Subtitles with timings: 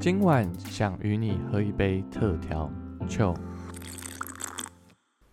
[0.00, 2.70] 今晚想与你喝一杯特调
[3.06, 3.34] 酒。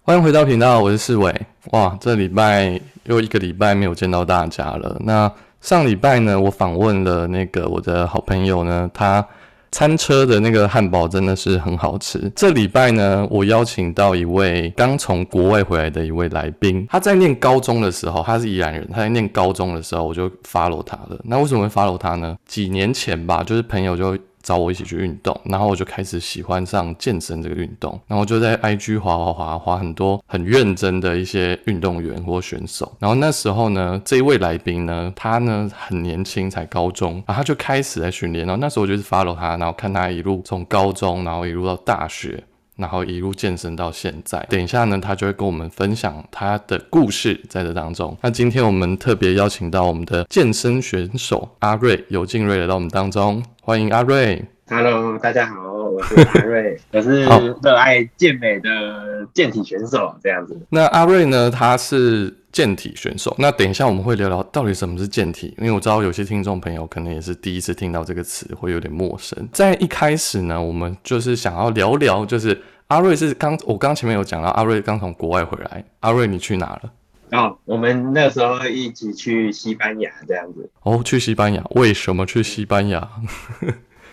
[0.01, 1.33] 欢迎回到频道，我是世伟。
[1.71, 4.97] 哇，这礼拜又一个礼拜没有见到大家了。
[4.99, 9.25] 那上礼拜呢，我访问了那个我的好朋友呢，他
[9.71, 12.29] 餐车的那个汉堡真的是很好吃。
[12.35, 21.17] 这礼拜呢，我邀请到一位刚从国外回来的一位来宾，他在念高中的时候，他是宜兰人，他在念高中的时候我就 follow 他了。
[21.23, 22.35] 那为什么会 follow 他呢？
[22.45, 24.17] 几年前吧，就是朋友就。
[24.47, 32.89] 找我一起去运动，然后我就开始喜欢上健身这个运动，然后就在 IG 滑滑滑滑很多很认真的一些运动员或选手。
[32.97, 38.45] 然后那时候呢，这一位来宾呢，他呢很年轻，才高中，然后他就开始在训练。
[38.45, 42.41] 然后那时候我就是 follow 他，然后看他一路从高中，然后一路到大学，
[42.77, 44.45] 然后一路健身到现在。
[44.49, 48.17] 等一下呢，他就会跟我们分享他的故事在这当中。
[48.21, 53.43] 那今天我们特别邀请到我们的健身选手阿瑞尤静瑞来到我们当中。
[53.61, 55.66] 欢迎阿瑞，Hello，大家好，
[55.97, 57.23] 我是阿瑞， 我是
[57.63, 60.55] 热爱健美的健体选手，这样子。
[60.69, 61.49] 那阿瑞呢？
[61.49, 63.35] 他是健体选手。
[63.39, 69.49] 那等一下我们会聊聊到底什么是健体，因为我知道有些听众朋友可能也是第一次听到这个词，会有点陌生。
[69.51, 75.83] 在一开始呢，我们就是想要聊聊，就是阿瑞是刚我刚前面有讲到，阿瑞刚从国外回来。
[76.01, 76.91] 阿瑞，你去哪了？
[77.31, 80.69] 哦，我们那时候一起去西班牙这样子。
[80.83, 81.63] 哦，去西班牙？
[81.71, 83.09] 为什么去西班牙？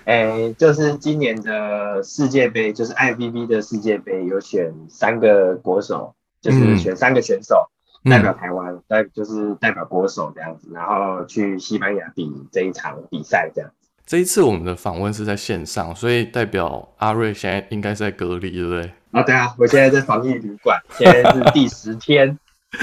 [0.05, 7.69] 哎，就是今年的世界杯，就是 IVB 的世界杯，有选三个国手，就是选三个选手
[8.05, 13.89] 代表台湾，代就是代表国手这样子，然后去西班牙比这一场比赛这样子。
[14.07, 18.93] 这一次我们的访问是在线上，所以代表阿瑞现在应该是在隔离，对不对？
[19.13, 22.39] 啊，对啊，我现在在防疫旅馆，现在是第十天。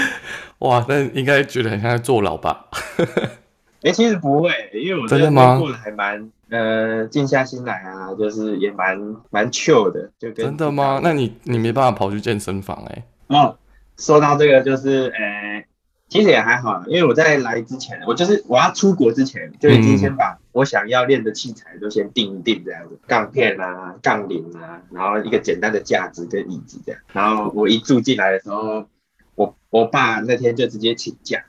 [0.58, 2.66] 哇，那应该觉得很像在坐牢吧？
[3.82, 5.58] 哎，其实不会，因为我真的吗？
[5.58, 8.98] 过得还蛮呃静下心来啊，就是也蛮
[9.30, 11.00] 蛮 chill 的，就跟真的吗？
[11.02, 13.04] 那你你没办法跑去健身房哎？
[13.28, 13.56] 哦，
[13.98, 15.64] 说到这个就是呃，
[16.08, 28.86] 其实也还好，因为我在来之前，我就是我要出国之前就已经先把我想要练的器材都先定一定这样子，杠片啊、杠铃啊，然后一个简单的架子跟椅子这样，然后我一住进来的时候。
[29.34, 31.42] 我我爸那天就直接请假，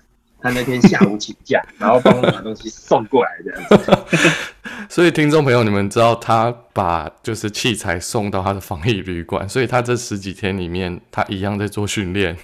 [0.44, 3.98] 他那天下午请假， 然后帮我把东西送过来这样子。
[4.90, 12.38] 所以听众朋友，你们知道他把就是器材送到他的防疫旅馆，所以他这十几天里面，他一样在做训练。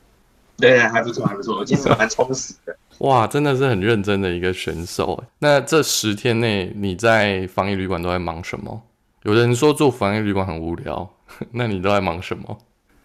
[0.58, 2.76] 对，还不错，还不错，其实蛮充实的。
[2.98, 5.24] 哇，真的是很认真的一个选手。
[5.38, 8.82] 那这十天内你在防疫旅馆都在忙什么？
[9.22, 11.10] 有人说住防疫旅馆很无聊，
[11.52, 12.58] 那你都在忙什么？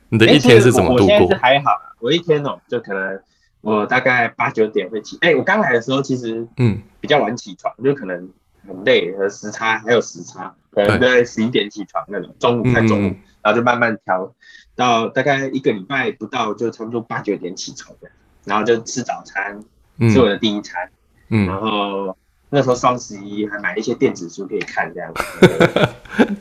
[0.09, 1.29] 你的一天是怎么度过？
[1.41, 3.19] 还好，我一天哦，就可能
[3.61, 5.17] 我大概八九点会起。
[5.21, 8.29] 哎，我刚来的时候其实嗯比较晚起床，就可能
[8.67, 14.33] 很累，和时差还有时差，可能在十一点起床那种，中午快中午，然后就慢慢调
[14.75, 18.09] 到大概一个礼拜不到，就差不多八九点起床的，
[18.45, 19.63] 然后就吃早餐，
[20.09, 20.89] 是我的第一餐，
[21.29, 22.17] 嗯，然后
[22.49, 25.89] 那时候双十一还买一些电子书可以看，这样子，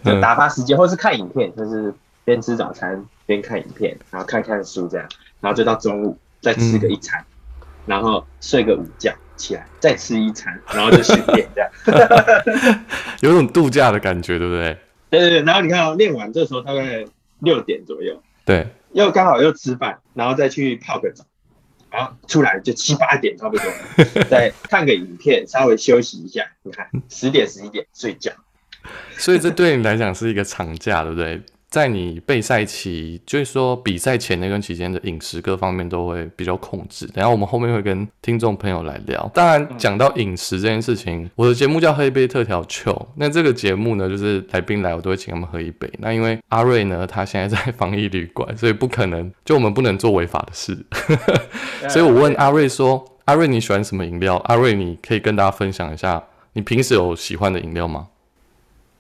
[0.05, 1.95] 就打发时间，或是看影片，就是
[2.25, 3.05] 边吃早餐。
[3.27, 5.09] 边看影片，然后看看书这样，
[5.41, 7.25] 然后就到中午再吃个一餐，
[7.87, 11.71] 然后睡个午觉，起来再吃一餐，然后就训练这样，
[13.21, 14.79] 有种度假的感觉，对不对？
[15.11, 15.43] 对对对。
[15.43, 17.05] 然后你看，练完这时候大概
[17.41, 21.25] 六点左右，对，又刚好又吃饭，然后再去泡个澡，
[21.91, 23.65] 然后出来就七八点差不多，
[24.29, 26.45] 再 看个影片，稍微休息一下。
[26.63, 28.31] 你看十点十一点睡觉，
[29.13, 31.43] 所以这对你来讲是一个长假，对不对？
[31.71, 37.09] 在你备赛期，就是说比赛前那段期间的饮食各方面都会比较控制。
[37.15, 39.31] 然后我们后面会跟听众朋友来聊。
[39.33, 43.09] 当然讲到饮食这件事情，我的节目叫喝一杯特调球。
[43.15, 45.89] 那这个节目呢，就是来宾来我都会请他们喝一杯。
[46.01, 50.77] 那因为阿瑞呢，他现在在防疫旅馆，所以不可能，就我们不能做违法的事。
[51.89, 56.21] 所以我问阿瑞说：“阿瑞你喜欢什么饮料？”阿瑞你可以跟大家分享一下，
[56.55, 58.09] 你平时有喜欢的饮料吗？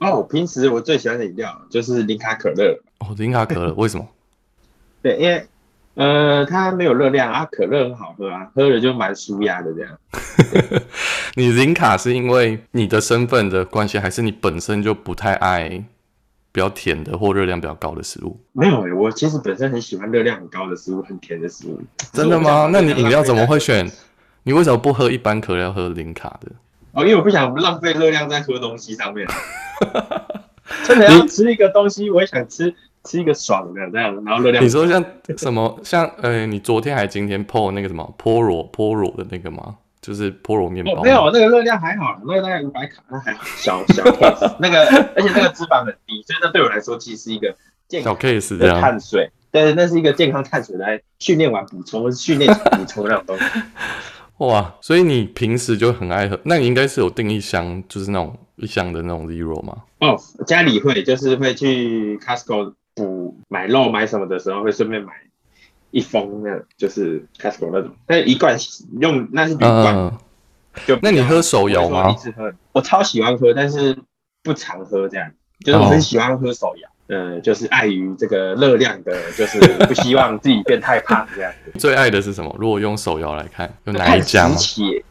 [0.00, 2.78] 哦，平时我最喜欢的饮料就是零卡可乐。
[2.98, 4.06] 哦，零卡可乐 为什么？
[5.02, 5.46] 对，因为
[5.94, 9.98] 呃，它没有热量啊，可乐很好喝啊，喝了就蛮舒压的这样。
[11.36, 15.68] 你零卡是因为你的身份的关系，还是你本身就不太爱
[16.50, 18.40] 比较甜的或热量比较高的食物？
[18.52, 21.80] 没有诶，我其实本身很喜欢热量很高的食物，很甜的食物。
[22.12, 22.68] 真的吗？
[22.72, 23.86] 那你饮料怎么会选？
[24.44, 26.50] 你为什么不喝一般可乐，喝零卡的？
[27.00, 29.26] 哦，因为我不想浪费热量在喝东西上面。
[30.84, 32.74] 真的要吃一个东西，我也想吃
[33.04, 34.62] 吃一个爽的这样，然后热量。
[34.64, 35.04] 你说像
[35.36, 39.76] 什么像呃，你昨天还今天破那个什么菠萝菠萝的那个吗？
[40.00, 41.02] 就是菠萝面包。
[41.02, 44.54] 没有，那个热量还好，那个大概五百卡，那还好，小小 case。
[44.60, 44.84] 那个
[45.16, 47.54] 而且那个脂肪很低，所以那对我来说其实是一个
[47.88, 49.30] 健小 case 的碳水。
[49.52, 53.44] 对，那是一个健康碳水来训练完补充，训练补充那种东西。
[54.40, 59.76] 哇，所以你平时就很爱喝，那你应该是有订一箱，就是那种一箱的那种 zero 吗？
[60.00, 65.12] 哦，家里会，就是会去 Costco 补买肉买什么的时候，会顺便买
[65.90, 68.56] 一封那，就是 Costco 那种，那一罐
[68.98, 70.18] 用那是铝罐。
[70.86, 72.14] 就那你喝手摇吗？
[72.72, 73.98] 我超喜欢喝，但是
[74.42, 75.30] 不常喝这样，
[75.64, 76.89] 就是我很喜欢喝手摇。
[77.10, 81.52] 呃，就是碍于这个热量的，就是不希望自己变太胖这样。
[81.76, 82.54] 最爱的是什么？
[82.56, 84.54] 如果用手摇来看，有哪一家吗？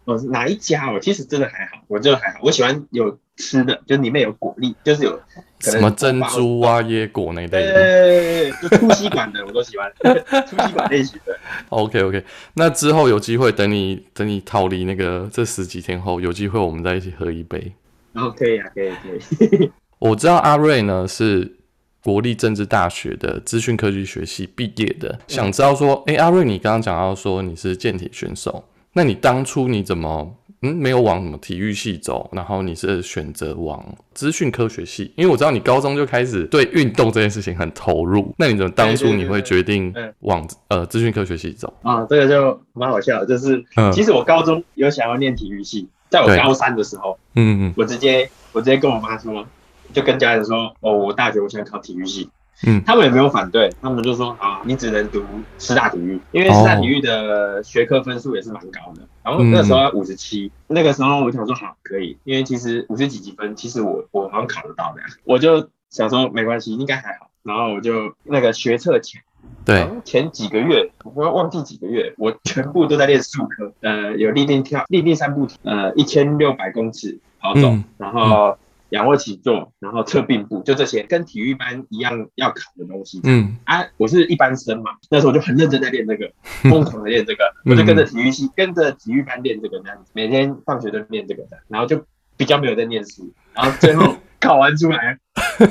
[0.05, 0.89] 哦，哪一家？
[0.93, 2.39] 我，其实真的还好，我就还好。
[2.41, 5.19] 我喜欢有吃的，就里面有果粒，就是有
[5.59, 7.73] 什么珍珠啊、椰果那类的。
[7.73, 9.91] 对，就粗吸管的我都喜欢，
[10.47, 11.37] 粗吸管类型的。
[11.67, 12.23] OK OK，
[12.53, 17.73] 那之后有机会，等你等你逃离那个这十几天后，有机会我们再一起喝一杯。
[18.13, 19.69] 哦，可以啊，可以可以。
[19.99, 21.58] 我知道阿瑞呢是。
[22.03, 28.63] 国立政治大学的资讯科技学系毕业的，想知道说，哎，阿瑞，你刚刚讲到说你是健体选手，
[28.93, 35.11] 那你当初你怎么，嗯，没有往什么体育系走，然后你是选择往资讯科学系？
[35.17, 41.73] 因为我知道你高中就开始对运动这件事情很投入，那你怎么当初你会决定往呃资讯科学系走？
[41.83, 43.63] 啊，这个就蛮好笑，就是
[43.93, 49.45] 其实我高中有想要念体育系，在我高三的时候，嗯嗯，我直接我直接跟我妈说。
[49.93, 52.29] 就跟家人说，哦，我大学我想考体育系，
[52.67, 55.23] 嗯，他们也没有反对，他们就说，啊，你只能读
[55.57, 69.21] 师大体育，因为师大体育的学科分数也是蛮高的，然后那时候要五十七，那个时候我想说，好，可以，因为其实五十几几分，其实我我好像考得到的，我就想说没关系，应该还好，然后我就那个学测前，
[69.63, 78.57] 对，前几个月，我忘记几个月，我全部都在练数科，呃，有立定跳，立定三步，呃，一千六百公尺跑走，然后。
[78.89, 83.21] 仰卧起坐，然后侧并步，就这些跟体育班一样要考的东西。
[83.23, 86.31] 嗯啊，我是一般生嘛，那时候我就很认真在练这个，
[86.63, 92.03] 疯狂的练这个， 我就跟着体育系，跟着体育班练这个这样子，每天放学都练这个的，然后就
[92.37, 95.17] 比较没有在念书，然后最后 考完出来，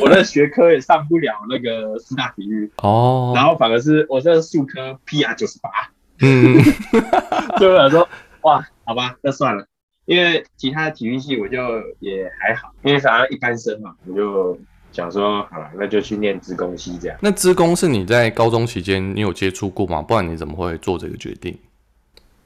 [0.00, 5.70] 我的学科也上不了那个四大体育哦，然后反而是我这数科 PR 九十八，
[6.20, 6.62] 嗯，
[7.58, 8.08] 就想说
[8.42, 9.66] 哇，好吧，那算了。
[10.08, 11.58] 因为其他体育系我就
[12.00, 14.58] 也还好，因为反正一般生嘛，我就
[14.90, 17.18] 想说好了，那就去念职工系这样。
[17.20, 20.00] 那职工是你在高中期间你有接触过吗？
[20.00, 21.54] 不然你怎么会做这个决定？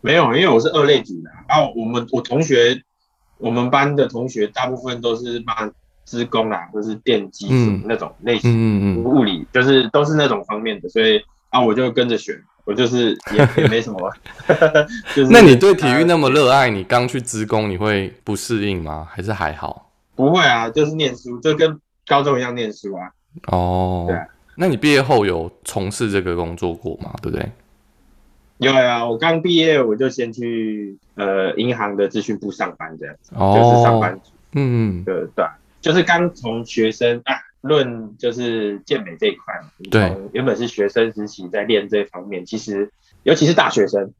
[0.01, 1.71] 没有，因为我是二类组的啊。
[1.77, 2.83] 我们我同学，
[3.39, 5.73] 我们班的同学大部分都是办
[6.05, 7.47] 职工啦，或是电机
[7.87, 12.43] 那种类型，物理就是都是那种方面的，所以啊，我就跟着学。
[12.65, 14.13] 我就是也 也没什么，
[15.17, 15.29] 就是。
[15.33, 19.05] 那你对体育那么热爱，你刚去职工，你会不适应吗？
[19.11, 19.91] 还是还好？
[20.15, 23.11] 不会啊，就是念书，就跟高中一样念书啊。
[23.49, 24.17] 哦，对。
[24.55, 27.13] 那你毕业后有从事这个工作过吗？
[27.21, 27.51] 对不对？
[28.59, 34.31] 有啊，我刚毕业我就先去呃银行的资讯部上班这样子，就是上班族。
[34.53, 35.45] 嗯，对对，
[35.81, 37.35] 就是刚从学生啊。
[37.63, 39.55] 论就是健美这一块，
[39.91, 42.91] 对，原本是学生时期在练这方面，其实
[43.23, 44.13] 尤其是大学生，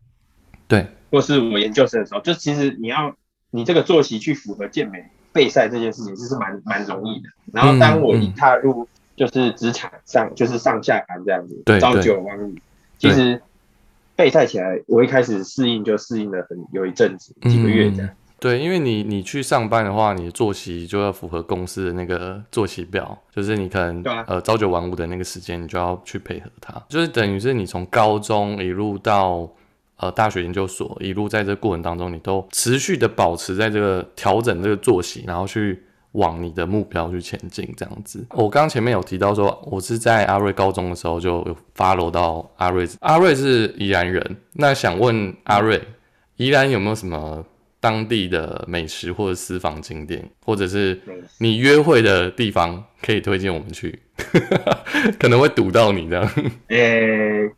[0.69, 3.15] 对，或是我研究生的时候，就其实你要
[3.51, 7.29] 你这个作息去符合健美备赛这件事情，其实蛮蛮容易的。
[7.53, 12.55] 然后当我一踏入就是职场上，就是上下班这样子，朝九晚五，
[12.99, 13.43] 其实
[14.15, 18.11] 备赛起来，我一开始适应就适应了很有一阵子，几个月这样。
[18.43, 29.49] 对，因为你你去上班的话，你的作息就要符合公司的那个作息表，就是你可能呃朝九晚五的那个时间，你就要去配合它，就是等于是你从高中一路到
[29.99, 35.81] 呃大学研究所，一路在这过程当中，你都持续的保持在这个调整这个作息，然后去
[36.11, 38.27] 往你的目标去前进，这样子。
[38.31, 45.81] 我刚刚前面有提到说，我是在阿瑞高中的时候就有 follow 到阿瑞，阿瑞是宜兰人，那想问阿瑞，
[46.39, 47.47] 宜兰有没有什么？
[47.83, 50.97] 当地的美食或者私房景点，或者是
[51.39, 53.99] 你约会的地方，可以推荐我们去，
[55.19, 56.25] 可能会堵到你这样。
[56.69, 56.79] 呃，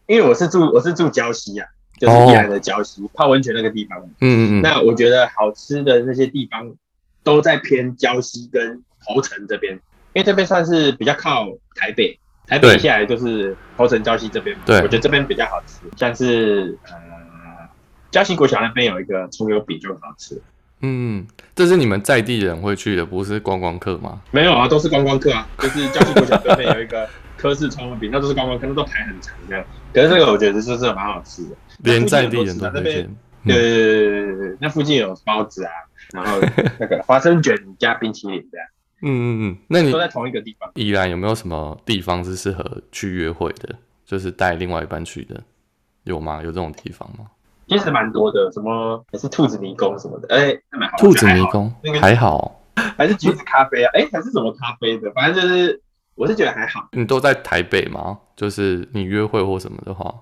[0.06, 4.00] 因为我是住我是住礁溪啊，就是宜兰的礁溪泡温泉那个地方。
[4.00, 4.62] 嗯嗯嗯。
[4.62, 6.74] 那我觉得好吃的那些地方
[7.22, 9.74] 都在偏礁溪跟头城这边，
[10.14, 14.56] 因为这边算是比较靠台北，台北下来就是头城礁溪这边。
[14.64, 17.03] 对，我觉得这边比较好吃，像是呃。
[18.14, 20.40] 嘉兴国小那边有一个葱油饼就很好吃。
[20.82, 24.22] 嗯，这是你们在地人会去的，不是观光客吗？
[24.30, 25.48] 没有啊，都是观光客啊。
[25.58, 29.64] 就是嘉兴国小对面有一个科氏葱油饼，那都是观光客，那都排很长这样。
[29.92, 33.16] 可是这个我觉得就是蛮好吃的，连在地人都推荐。
[33.44, 35.72] 对对对对对，那附近有包子啊，
[36.12, 36.38] 然后
[36.78, 38.66] 那个花生卷加冰淇淋这样。
[39.02, 40.70] 嗯嗯嗯，那你都在同一个地方。
[40.76, 43.74] 依然有没有什么地方是适合去约会的？
[44.06, 45.42] 就是带另外一半去的，
[46.04, 46.36] 有吗？
[46.44, 47.26] 有这种地方吗？
[47.68, 50.96] 其实蛮多的，什么也是兔子迷宫什么的，哎，蛮好。
[50.98, 52.60] 兔子迷宫还好，
[52.96, 53.90] 还是橘子咖啡啊？
[53.94, 55.10] 哎，还是什么咖啡的？
[55.12, 55.80] 反正就是，
[56.14, 56.88] 我是觉得还好。
[56.92, 58.18] 你都在台北吗？
[58.36, 60.12] 就是你约会或什么的话，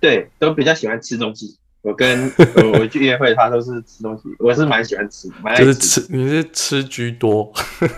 [0.00, 1.58] 对，都比较喜欢吃东西。
[1.82, 2.32] 我跟
[2.74, 4.22] 我去约会，他都是吃东西。
[4.38, 7.52] 我是蛮喜欢吃，就是吃，你是吃居多，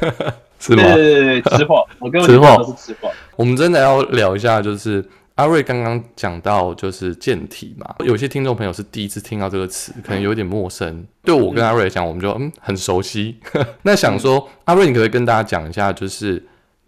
[0.59, 0.83] 是吗？
[0.83, 1.87] 对对对，吃货。
[1.99, 3.13] 我跟吃货都是 吃货。
[3.37, 11.07] 我们真的要聊一下，就是阿瑞刚刚讲到就是健体嘛，有些听众朋友是第一次听到这个词，可能有点陌生。
[11.23, 13.37] 对我跟阿瑞来讲，我们就嗯很熟悉。
[13.83, 16.45] 那想说，阿瑞，你可以跟大家讲一下，就是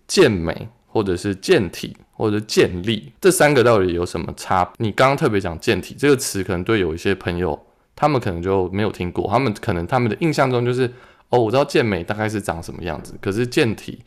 [0.06, 1.96] 健美或者是健体。
[2.18, 4.66] 或者健力这三个到底有什么差？
[4.78, 10.90] 你刚刚特别讲健体这个词，可能对有一些朋友，他们可能就没有听过，他们可能他们的印象中就是
[11.28, 14.00] 哦，我知道健美大概是长什么样子，可是健体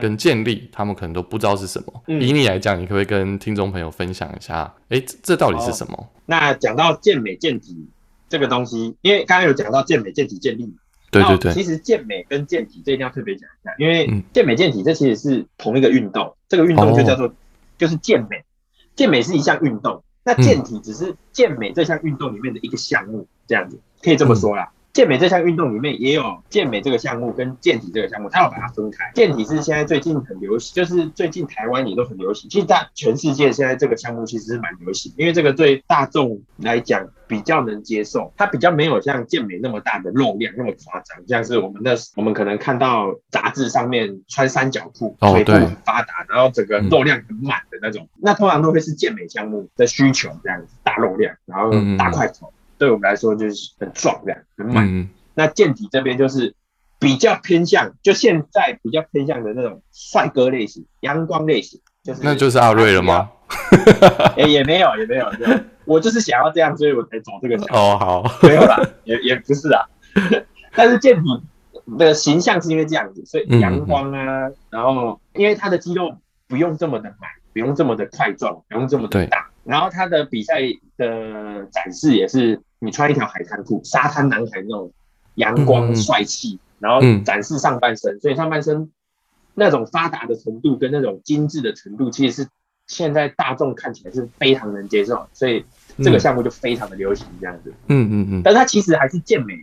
[0.00, 2.02] 跟健力，他们可能都不知道是什么。
[2.06, 4.74] 以你来讲，你可不可以跟听众朋友分享一下？
[4.88, 6.08] 哎，这到底是什么？
[6.26, 7.86] 那讲到健美健体
[8.28, 10.74] 这个东西，因为刚刚有讲到健美健体健力。
[11.10, 17.32] 对对对，其实健美跟健体这一定要特别讲一下，因为健美健体这其实是同一个运动，这个运动就叫做。
[17.78, 18.42] 就是健美，
[18.94, 24.72] 健美是一项运动，那健体只是健美这项运动里面的一个项目，这样子可以这么说啦。
[24.96, 29.12] 健美这项运动里面也有健美这个项目跟健体这个项目，它要把它分开。
[29.14, 32.48] 健体是现在最近很流行，就是最近台湾也都很流行。
[32.48, 52.50] 其实，在全世界现在这个项目其实是蛮流行，因为这个对大众来讲比较能接受，它比较没有像健美那么大的肉量那么夸张，像是我们的我们可能看到杂志上面穿三角裤，腿部很发达，然后整个肉量很满的那种，那通常都会是健美项目的需求，这样子大肉量，然后大块头。
[52.78, 55.08] 对我们来说就是很壮这样，很满。
[55.34, 56.54] 那健体这边就是
[56.98, 63.30] 比较偏向，就现在比较偏向的那种帅哥类型、阳光类型，就是那就是阿瑞了吗？
[64.36, 65.30] 哎，也没有，也没有，
[65.84, 67.56] 我就是想要这样，所以我才走这个。
[67.66, 69.84] 哦，好，没有啦，也也不是啊。
[70.74, 71.42] 但是健体
[71.98, 76.16] 的形象是因为这样子，所以阳光啊，然后因为他的肌肉
[76.48, 80.60] 不用这么的满，不用这么的块状，不用这么的大，然后他的比赛
[80.96, 82.60] 的展示也是。
[82.78, 84.92] 你穿一条海滩裤，沙滩男孩那种
[85.36, 88.92] 阳光帅气，然后展示上半身，所以上半身
[89.54, 92.48] 那种发达的程度跟那种精致的程度，其实是
[92.86, 95.64] 现在大众看起来是非常能接受，所以
[96.04, 97.72] 这个项目就非常的流行这样子。
[97.86, 98.42] 嗯嗯嗯。
[98.44, 99.54] 但它其实还是健美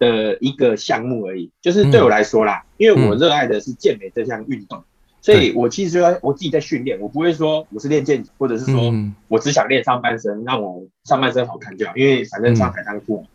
[0.00, 4.82] 的一个项目而已，就是对我来说啦，因为我热爱的是健美这项运动。
[5.20, 8.94] 所以，我其实说我自己在训练，我不会说我是练健，或者是说
[9.26, 11.92] 我只想练上半身，让我上半身好看就好。
[11.96, 13.26] 因为反正穿海滩裤，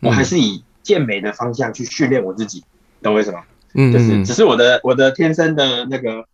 [0.00, 2.62] 我还是以健美的方向去训练我自己，
[3.02, 3.42] 懂我意思吗？
[3.74, 6.26] 嗯，就是只是我的我的天生的那个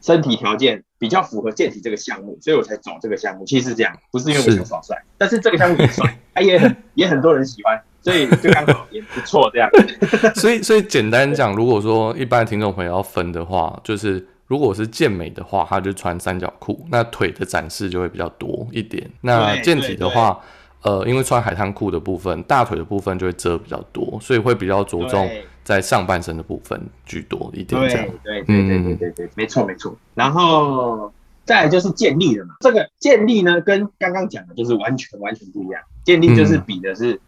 [0.00, 3.44] 身体条件比较符合健体这个项目，所以我才走这个项目。
[3.44, 9.68] 其实是这样，不是因为我想耍帅，但是这个项目也帅，他 也很也很多人喜欢，所以就刚好也不错这样。
[10.36, 14.24] 所以，所以简单讲，如果说一般听众朋友要分的话，就是。
[14.46, 19.10] 如果是健美的话，他就穿三角裤，那腿的展示就会比较多一点。
[19.20, 20.40] 那健体的话，
[20.82, 25.28] 呃，因为穿海滩裤的部分，大腿的部分就会遮比较多，所以会比较着重
[25.64, 27.80] 在上半身的部分居多一点。
[27.90, 29.96] 这样，对对对对对对，没错没错。
[30.14, 31.12] 然后
[31.44, 35.82] 再来就是健力了嘛，这个健力呢，跟刚刚讲的就是完全完全不一样。
[36.04, 37.20] 健力就是比的是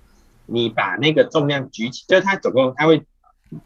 [0.46, 3.02] 你把那个重量举起，就是它总共它会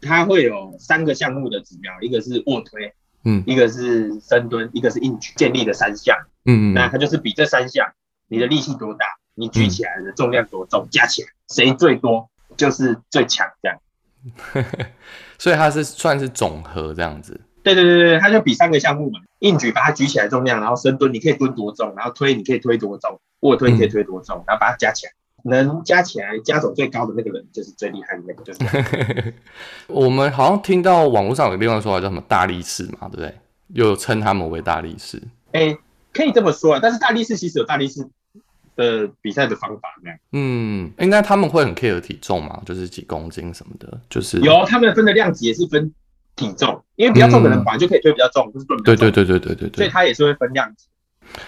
[0.01, 2.91] 它会有三个项目的指标，一个是卧推。
[3.25, 6.17] 嗯，一个是深蹲，一个是硬举，建立的三项。
[6.45, 7.93] 嗯嗯，那它就是比这三项，
[8.27, 13.77] 你的力气多大，你举起来的重量多重，加起来谁最多就是最强这样。
[15.39, 17.41] 所以它是算是总和这样子。
[17.63, 25.13] 对对对对，它就比三个项目嘛，硬举把它举起来重量，然后深蹲你可以蹲多重，然后推你可以推多重，卧推你可以推多重，然后把它加起来。
[25.43, 29.33] 能加起来加总最高的那个人就是最厉害的那个，就是。
[29.87, 33.33] 我们好像听到网络上有另外说法叫什么大力士嘛，对不对？
[33.67, 35.21] 又称他们为大力士。
[35.51, 35.77] 哎，
[36.13, 36.79] 可以这么说啊。
[36.81, 38.07] 但是大力士其实有大力士
[38.75, 40.19] 的比赛的方法那样。
[40.31, 45.91] 嗯，应该他们会很 care 体重嘛，就是几公斤什么的，就是有他们分的量级也是分
[46.35, 48.77] 体重，因为比较重的人本来就可以推比较重，不是重。
[48.83, 49.77] 对对对对对对对。
[49.77, 50.85] 所以他也是会分量级。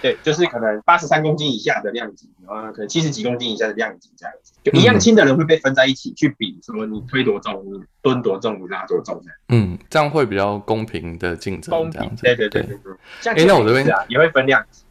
[0.02, 9.38] 对，就是可能八十三公斤以下的量级，然后可能七十几公斤以下的量级这样子，就一样轻的人会被分在一起去比，说你推多重，你蹲多重，你拉多重这样。
[9.48, 11.70] 嗯，这样会比较公平的竞争。
[11.74, 12.92] 公平，对对对对对。
[13.20, 14.82] 像哎，那我这边也会分量级。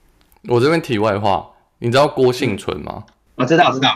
[0.47, 1.49] 我这边题外话，
[1.79, 3.03] 你知道郭幸存吗？
[3.35, 3.93] 我知道，知道。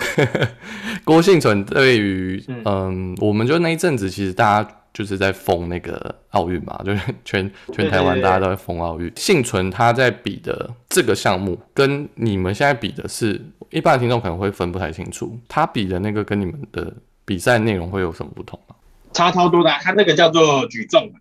[1.05, 9.09] 郭幸存对于嗯，我们就那一阵子，其实大家就是在封那个奥运嘛， 就是全全台湾大家都在封奥运。
[9.15, 18.75] 幸存他在比的这个项目，跟你们现在比的是，一般的听众可能会分不太清楚，他比的那个跟你们的比赛内容会有什么不同吗？
[19.13, 21.13] 差超多的，他那个叫做举重，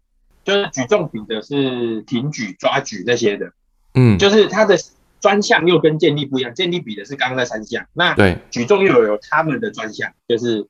[0.43, 3.53] 就是举重比的是挺举、抓举那些的，
[3.95, 4.77] 嗯，就是他的。
[5.21, 10.65] 专项又跟健力不一样，健力比的是刚刚那三项，那对举重又有他们的专项，就是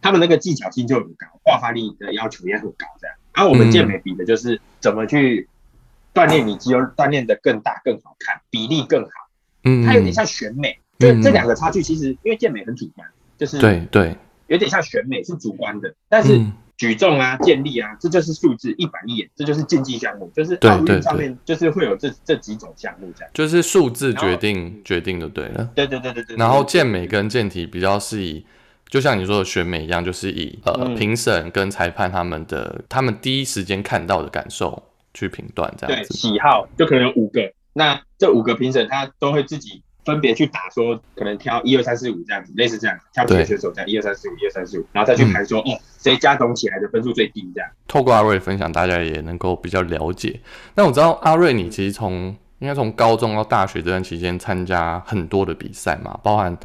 [0.00, 3.16] 他们那个技巧性就很高，爆发力的要求也很高，这样。
[3.34, 5.48] 然后我们健美比的就是怎么去
[6.14, 9.10] 锻炼你肌肉，锻炼的更大更好看，比例更好。
[9.64, 14.16] 嗯，它有点像选美，就这两个差距其实因为健美很主观，就是对对，
[14.48, 16.40] 有点像选美是主观的，但是。
[16.80, 26.36] 举重啊，健力啊，这就是数字一板一眼，这就是竞技项目，就是奥运上面就是会有这这几种项目这样，就是数字决定决定的，对了，对对对对对。
[26.38, 28.46] 然后健美跟健体比较是以，
[28.90, 34.82] 就像你说的选美一样，就是以呃评审跟裁判他们的他们第一时间看到的感受
[35.14, 37.40] 去评断这样子，喜好就可能有五个，
[37.72, 39.82] 那这五个评审他都会自己。
[40.02, 47.70] 分别去打说，可能挑一二三四五这样子，类似这样，挑几个选手这样，一二三四五，一二三四五，然后再去排说，哦，谁加总起来的分数最低这样。
[47.86, 50.40] 透过阿瑞分享，大家也能够比较了解。
[50.74, 56.56] 那我知道阿瑞，你其实从应该从高中到大学这段期间参加很多的比赛嘛，包含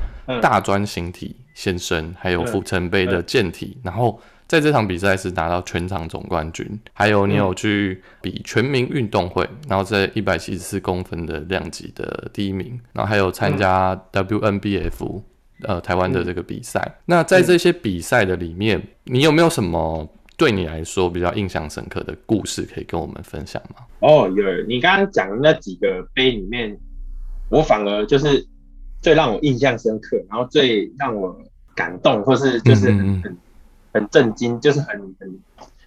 [0.42, 4.20] 大专形体先生，还有浮尘杯的健体，然后。
[4.48, 15.24] 在这场比赛是拿到全场总冠军，还有你有去比全民运动会，然后在一百七十四公分的量级的第一名，然后还有参加 WNBF
[15.64, 17.00] 呃台湾的这个比赛。
[17.06, 23.84] 那在这些比赛的里面，你有没有什么对你来说比较印象深刻的故事可以跟我们分享吗？
[24.02, 26.78] 哦，有，你刚刚讲的那几个杯里面，
[27.50, 28.46] 我反而就是
[29.06, 31.38] 最让我印象深刻，然后最让我
[31.76, 33.38] 感动，或是就是很很。
[33.96, 35.40] 很震惊，就是很很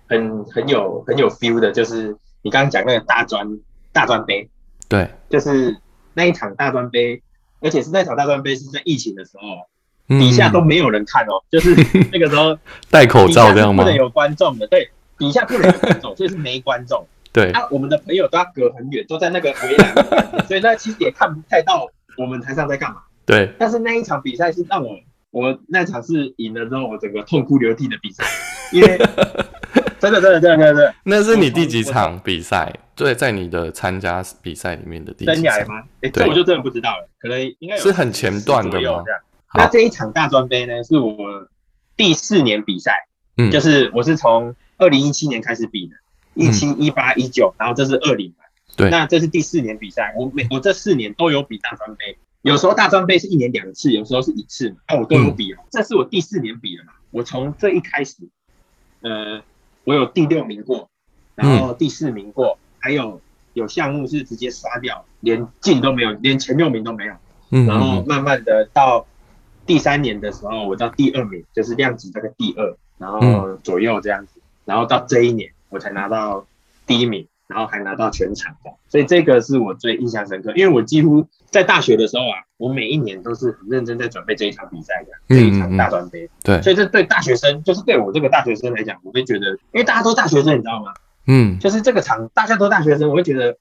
[0.07, 3.47] 很很有很有 feel 的，就是你刚刚讲那个大专
[3.93, 4.49] 大专杯，
[4.89, 5.77] 对，就是
[6.15, 7.23] 那一场大专杯，
[7.61, 11.75] 而且是那场大专杯是在疫情的时候，底下都没有人看哦，就是
[12.11, 12.59] 那个时候
[12.91, 13.85] 戴口罩这样吗？
[13.85, 14.89] 不能有观众的，对，
[15.19, 17.07] 底下不能有观众， 所以是没观众。
[17.31, 23.03] 对，啊，我们的朋友都要隔很远，都在那个围栏，所以那其实也看不太到我们台上在干嘛。
[23.29, 24.99] 对，但是那一场比赛是让我。
[25.31, 28.25] 我那场是赢了之后，我整个痛哭流涕的比赛，
[28.73, 28.97] 因为
[30.01, 32.75] 真的真的真的真的，那是你第几场比赛？
[32.97, 35.85] 对，在你的参加比赛里面的第几场吗？
[36.01, 39.05] 哎，这我就真的不知道了，可能应该是很前段的吗？
[39.53, 41.15] 那这一场大专杯呢，是我
[41.95, 45.95] 第四年比赛，嗯，就是我是从二零一七年开始比的，
[46.33, 48.33] 一七一八一九，然后这是二零
[48.79, 52.17] 对，那这是第四年比赛，我每我这四年都有比大专杯。
[52.43, 55.59] 有时候大专杯是一年两次，有时候是一次，那我都有比哦。
[55.71, 56.93] 这是我第四年比了嘛？
[57.11, 58.17] 我从这一开始，
[59.01, 59.43] 呃，
[59.85, 60.89] 我有第六名过，
[61.35, 63.21] 然后第四名过，还有
[63.55, 67.15] 有项目是直接刷掉，连进都没有，连前六名都没有。
[67.51, 69.07] 嗯，然后慢慢的到
[69.67, 76.47] 第三年的时候，我到第二名，就是量级大概第二，然后左右这样子，然后到这一年我才拿到
[76.87, 77.27] 第一名。
[77.49, 80.53] 然后还拿到全场的，所以这个是我最印象深刻。
[80.55, 86.29] 因为我几乎在大学的时候啊，我每一年都是很认真在准备这一场比赛的，这一场大专杯。
[86.45, 90.93] 对，所以这对大学生，就是对我这个大学生来讲，我会觉得，因为大家都大学生，你知道吗？
[91.27, 93.57] 嗯，就是这个场大家都大学生，我会觉得，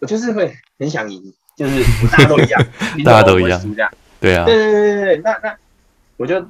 [0.00, 2.62] 我就是会很想赢，就是大家都一样，
[3.04, 3.92] 大家都一样，这样。
[4.18, 5.56] 对啊，对对对对对，那那
[6.16, 6.42] 我就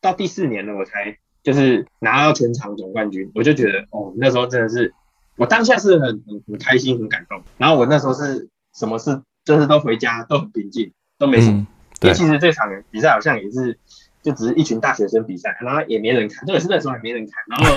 [0.00, 4.92] 到第四年了，我才就是拿到全场总冠军，我就觉得哦，那时候真的是。
[5.42, 11.66] 我当下是很很很开心很感动，然后我那时候是什么事就是都回家都很平静都没什么，
[12.02, 13.76] 因为其实这场比赛好像也是
[14.22, 17.76] 就只是一群大学生比赛，然后也没人看，这个是那时候也没人看，然后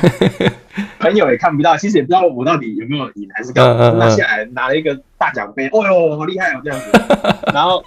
[1.02, 6.92] 朋友也看不到，其实也不知道我到底有没有赢还是干嘛，拿下来拿了一个大奖杯，哦哟好厉害哦这样子，
[7.52, 7.84] 然后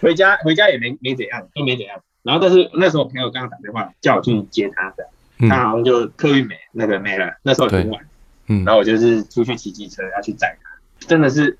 [0.00, 5.06] 回家回家也没没怎样都没怎样，然后但是那时候朋友刚刚打电话叫我去接他的，
[5.46, 8.00] 他好像就客运没那个没了，那时候很晚。
[8.46, 11.58] 嗯，然后我就是出去骑机车要去载他，真的是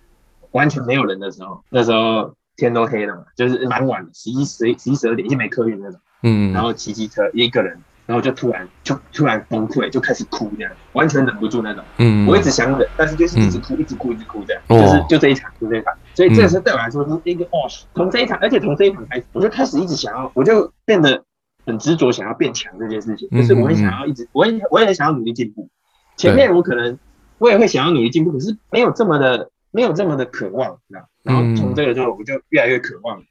[0.50, 6.00] 完全没有人的时候，那时候天都黑了嘛，就是蛮晚的，十一十十一十二点，已经没客运那种。
[6.22, 11.84] 嗯，然后骑机车一个人，然后就突然就突然崩溃，就开始哭这样，完全忍不住那种。
[11.98, 15.92] 嗯，我一直想忍，但是就是一直哭，一直哭，一直哭这样，就是就这一场，就这一场。
[16.14, 21.22] 所以这是对我来说是一个哦，从这一场，而且从这一场开始，我就开始一直想要，我就变得
[21.66, 25.68] 很执着，想要变强这件事情，就是我很想要一直，我也我也很想要努力进步。
[26.16, 26.98] 前面我可能
[27.38, 31.08] 我也会想要努力进步，可是没有这么的没有这么的渴望，知道？
[31.22, 33.22] 然后从这个时候，我就越来越渴望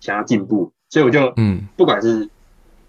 [0.00, 2.28] 想要进步，所以我就嗯，不管是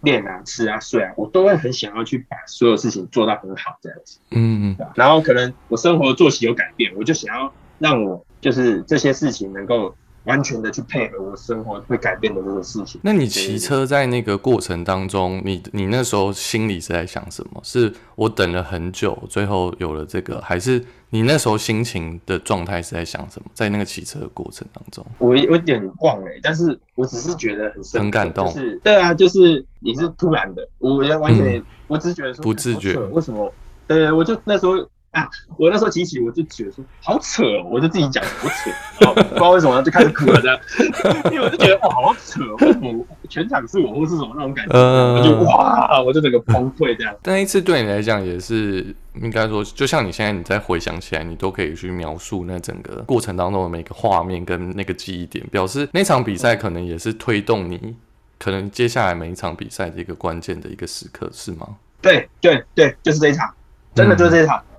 [0.02, 4.19] 练啊、吃啊、睡啊，我都会很想要去把所有事情做到很好这样子。
[4.32, 4.88] 嗯嗯。
[4.95, 9.95] 然后可能我生活作息有改变，我就想要让我就是这些事情能够。
[10.27, 12.99] 完全的去配合我生活会改变的这个事情。
[13.01, 17.59] 那你骑车在那个过程当中，你你那时候心里是在想什么？
[17.63, 23.49] 是我等了很久，最后有了这个，还是你那时候心情的状态是在想什么？
[23.53, 28.51] 在那个骑车的过程当中，我我有点忘了，但是我只是觉得很很感动。
[28.51, 33.51] 是，对啊，就是你是突然的，我完全我只是觉得说不自觉，为什么？
[33.87, 34.87] 对，我就那时候。
[35.17, 35.30] 啊！
[35.58, 40.60] 我那时候提起，我就觉得说好扯，我就自己讲好扯，然后不知道为什么就开始哭了这样，
[41.32, 47.15] 因为我就觉得哇好扯，为什么全场是我或是什么那种感觉，我就哇，我就整个崩溃这样。
[47.23, 57.95] 那一次对你来讲也是应该说，就像你现在你再回想起来，你都可以去描述那整个过程当中的每个画面跟那个记忆点，表示那场比赛可能也是推动你
[58.38, 61.67] 可能接下来每一场比赛的一个关键的一个时刻，是吗？
[61.99, 63.51] 对对对，就是这一场，
[63.95, 64.58] 真的就是这一场。
[64.60, 64.76] 嗯，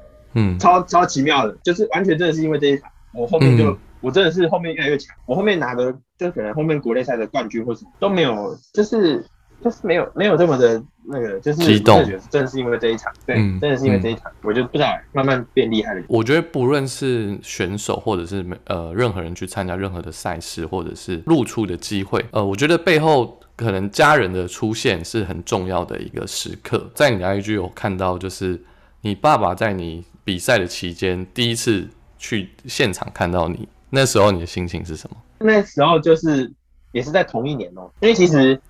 [0.58, 9.24] 超超奇妙的，就是完全真的是因为这一场，我后面就我真的是后面越来越强，我后面拿的就可能后面国内赛的冠军或什么都没有，就是
[9.62, 16.02] 就是没有没有这么的那个，就是激动，真的是因为这一场，对，真的是因为这一场，我就不知道慢慢变厉害了。
[16.06, 26.88] 我觉得不论是选手或者是呃任何人去参加任何的赛事或者是露出的机会，呃，我觉得背后可能家人的出现是很重要的一个时刻。
[26.94, 28.62] 在你的 IG 有看到，就是
[29.00, 30.04] 你爸爸在你。
[30.28, 31.88] 比赛的期间，第一次
[32.18, 35.16] 去现场看到你，那时候你的心情是什么？
[35.38, 36.52] 那时候就是
[36.92, 38.60] 也是在同一年哦，因为其实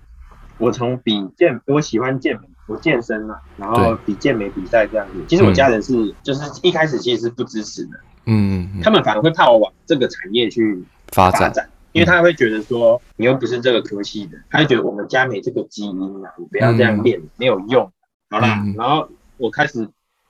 [0.57, 5.21] 我从比健，我喜欢健美，我健身嘛，然后比健美比赛这样子。
[5.27, 17.91] 其实我家人是就是一开始其实是不支持的，嗯，他们反而会怕我往这个产业去发展，因为他会觉得说你又不是这个科系的，他就觉得我们家没这个基因啊，你不要这样练，没有用，
[18.29, 19.89] 好啦，然后我开始。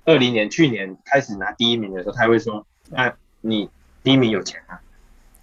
[0.10, 3.69] 二零年去年开始拿第一名的时候，他会说：“那你
[4.02, 4.80] 第一名有钱啊？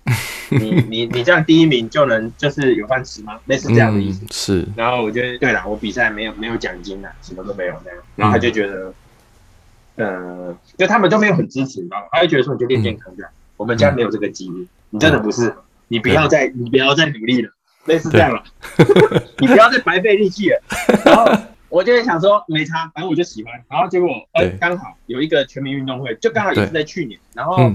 [0.50, 3.38] 你你你这样第一名就能就是有饭吃吗？
[3.46, 4.66] 类似这样的意思。”是。
[4.74, 8.02] 然后我觉得对了，我比赛没有没有奖金啊，什么都没有那样。
[8.16, 8.92] 然后他就觉得，
[9.94, 12.06] 呃，就他们都没有很支持，你知道吗？
[12.10, 13.30] 他就觉得说你就练健康这样。
[13.56, 15.54] 我们家没有这个基因，你真的不是，
[15.86, 17.50] 你不要再你不要再努力了，
[17.84, 18.42] 类似这样了，
[19.38, 20.60] 你不要再白费力气了。
[21.06, 21.32] 然后。
[21.68, 23.52] 我就想说没差，反正我就喜欢。
[23.68, 27.18] 然后结果，哎，刚好有一个全民运动会，就刚好也是在去年。
[27.34, 27.72] 然后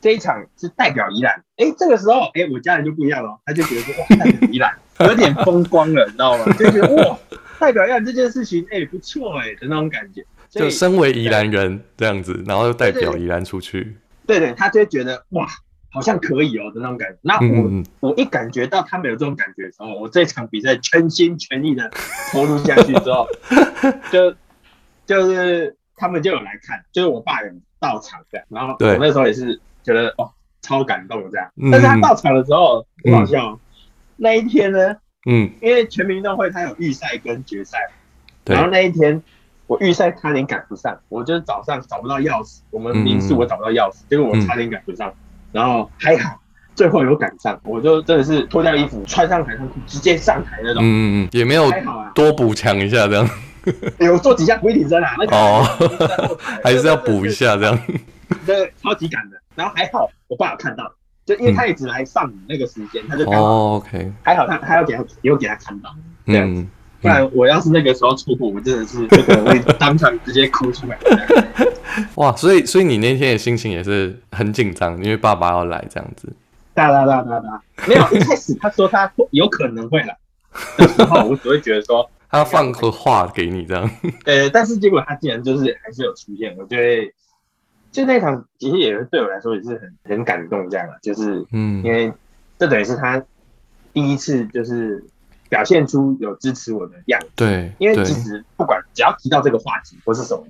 [0.00, 1.42] 这一场是代表宜兰。
[1.56, 4.76] 哎，这个时候，哎，我家人就不一样了，他就觉得说，哇，代表宜兰
[5.08, 6.44] 有点风光了，你知道吗？
[6.58, 7.18] 就觉得哇，
[7.58, 10.24] 代表宜兰这件事情，哎，不错哎的那种感觉。
[10.50, 13.96] 就身为宜兰人这样子，然后又代表宜兰出去。
[14.26, 15.46] 对对，他就觉得哇。
[15.94, 17.18] 好像可以哦的那种感觉。
[17.22, 21.88] 那我我一感觉到他们有这种感觉的时候，我这场比赛全心全意的
[22.32, 23.28] 投入下去之后，
[24.10, 24.34] 就
[25.06, 28.44] 就是他们就有来看，就是我爸有到场这样。
[28.50, 31.48] 然后我那时候也是觉得哦超感动这样。
[31.70, 33.60] 但是他到场的时候很好笑，
[34.16, 37.78] 那一天呢，嗯，因为全民运动会他有预赛跟决赛，
[38.44, 39.22] 然后那一天
[39.68, 45.14] 我预赛差点赶不上，我就是早上找不到钥匙，我们民宿我找不到钥匙，结果我差点赶不上。
[45.54, 46.36] 然后还好，
[46.74, 50.82] 最后有赶上，我就真的是脱掉衣服，穿上台上裤，直接上台那种。
[50.82, 51.70] 嗯嗯嗯，也没有
[52.12, 53.30] 多补强一下这样。
[54.00, 55.64] 有做几下俯卧撑啊，那哦，
[56.64, 57.78] 还是要补一下这样。
[58.44, 59.36] 对，超级赶的。
[59.54, 60.92] 然后还好，我爸有看到，
[61.24, 64.12] 就因为他也只来上那个时间，他就刚好 OK。
[64.22, 65.94] 还好他他要给他，也有给他看到
[66.26, 66.66] 这样子，
[67.04, 70.98] 不然我要是那个时候错过，我真的是就可能会当场直接哭出来。
[72.16, 76.32] 哇，所以所以你那天的心情也是很紧张，因为爸爸要来这样子。
[76.72, 80.16] 哒哒哒哒哒，没有一开始他说他有可能会来
[80.78, 83.90] 的时候，我只会觉得说 他放个话给你这样。
[84.24, 87.12] 呃，但是结果他竟然就是还是有出现，我觉得
[87.92, 92.10] 就那场其实也是对我来说也是很很感动这样啊，就是嗯，因为
[92.58, 93.22] 这等于是他
[93.92, 95.04] 第一次就是
[95.54, 97.28] 表现出有支持我的样子。
[97.36, 100.44] 对，因为其实不管只要提到这个话题或是什么。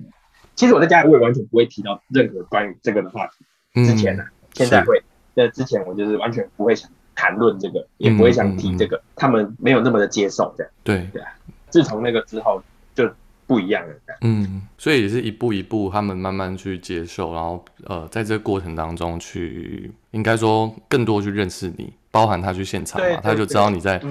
[0.55, 3.83] 其实我在家里我也完全不会提到任何关于这个的话题。
[3.85, 4.99] 之前呢，现在会。
[5.35, 8.99] 那之前我就是完全不会想谈论这个，也不会想提这个。
[9.15, 10.71] 他们没有那么的接受这样。
[10.83, 11.29] 对对啊。
[11.69, 12.63] 自从那个之后
[12.95, 13.07] 就
[13.45, 13.93] 不一样了。
[14.21, 24.01] 嗯，所以也是一步一步，他们慢慢去接受，然后呃，在这个过程当中去，应该说更多去认识你，包含他去现场嘛，他就知道你在。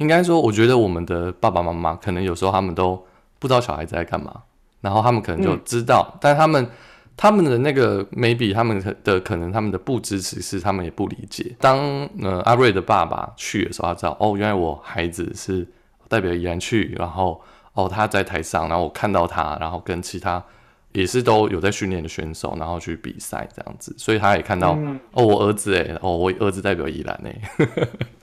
[0.00, 3.02] 应该说，我觉得我们的爸爸妈妈可能有时候他们都
[3.38, 4.42] 不知道小孩子在干嘛。
[4.80, 6.66] 然后他们可能就知道，但他们
[7.14, 11.54] 他们的那个 maybe 他们的可能他们的不支持是他们也不理解。
[11.60, 11.78] 当
[12.22, 15.68] 呃阿瑞的爸爸去的时候，他知道哦，原来我孩子是
[16.08, 17.38] 代表宜兰去，然后
[17.74, 20.42] 哦他在台上，然后我看到他，然后跟其他
[20.92, 24.78] 也是都有在训练的选手，然后去比赛这样子，所以他也看到
[25.12, 27.40] 哦，我儿子哎，哦，我儿子代表宜兰哎，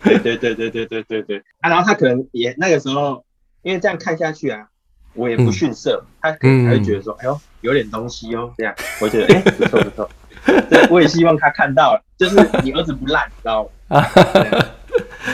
[0.04, 1.38] 对对对对对对对对。
[1.62, 3.24] 啊，然后他可能也那个时候，
[3.62, 4.68] 因为这样看下去啊，
[5.14, 10.10] 我也不逊色，他可能还会觉得说，哎呦，有点东西哦这样，我觉得哎，不错不错，
[10.90, 14.04] 我也希望他看到了，就是你儿子不烂，你知道吗？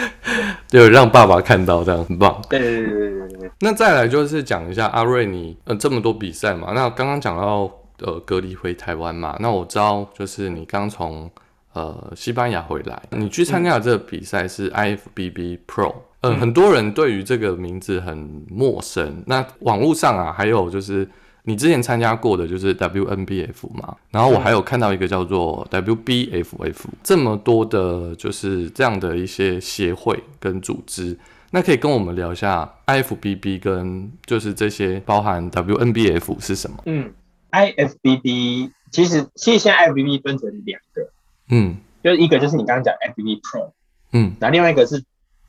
[0.68, 2.42] 就让爸爸看到，这样很棒。
[2.50, 3.52] 对对对对对对。
[3.60, 11.30] 那再来就是讲一下阿瑞，你呃这么多比赛嘛，那刚刚讲到呃隔离回台湾嘛，那我知道就是你刚从
[11.74, 15.94] 呃西班牙回来，你去参加的这个比赛是 IFBB Pro。
[16.22, 19.22] 嗯，很多人对于这个名字很陌生。
[19.28, 21.06] 那网络上啊，还有就是
[21.44, 31.18] 你之前参加过的就是 WNBF 嘛，然后我还有看到一个叫做 WBFF，这么多的，就是这样的一些协会跟组织。
[31.52, 36.78] 那可以跟我们聊一下 IFBB 跟就是这些包含 WNBF 是什么？
[36.86, 37.14] 嗯
[37.52, 41.10] ，IFBB 其实其实现在 IFBB 分成两个，
[41.50, 43.72] 嗯，就是一个就是你刚刚讲 FBB Pro，
[44.14, 45.04] 嗯，然后另外一个是。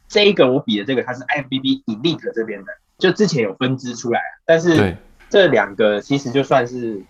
[0.06, 2.66] 这一个我比的这个，它是 IFBB Elite 这边的，
[2.98, 4.96] 就之前有分支出来但是
[5.34, 7.02] 这两个其实就算是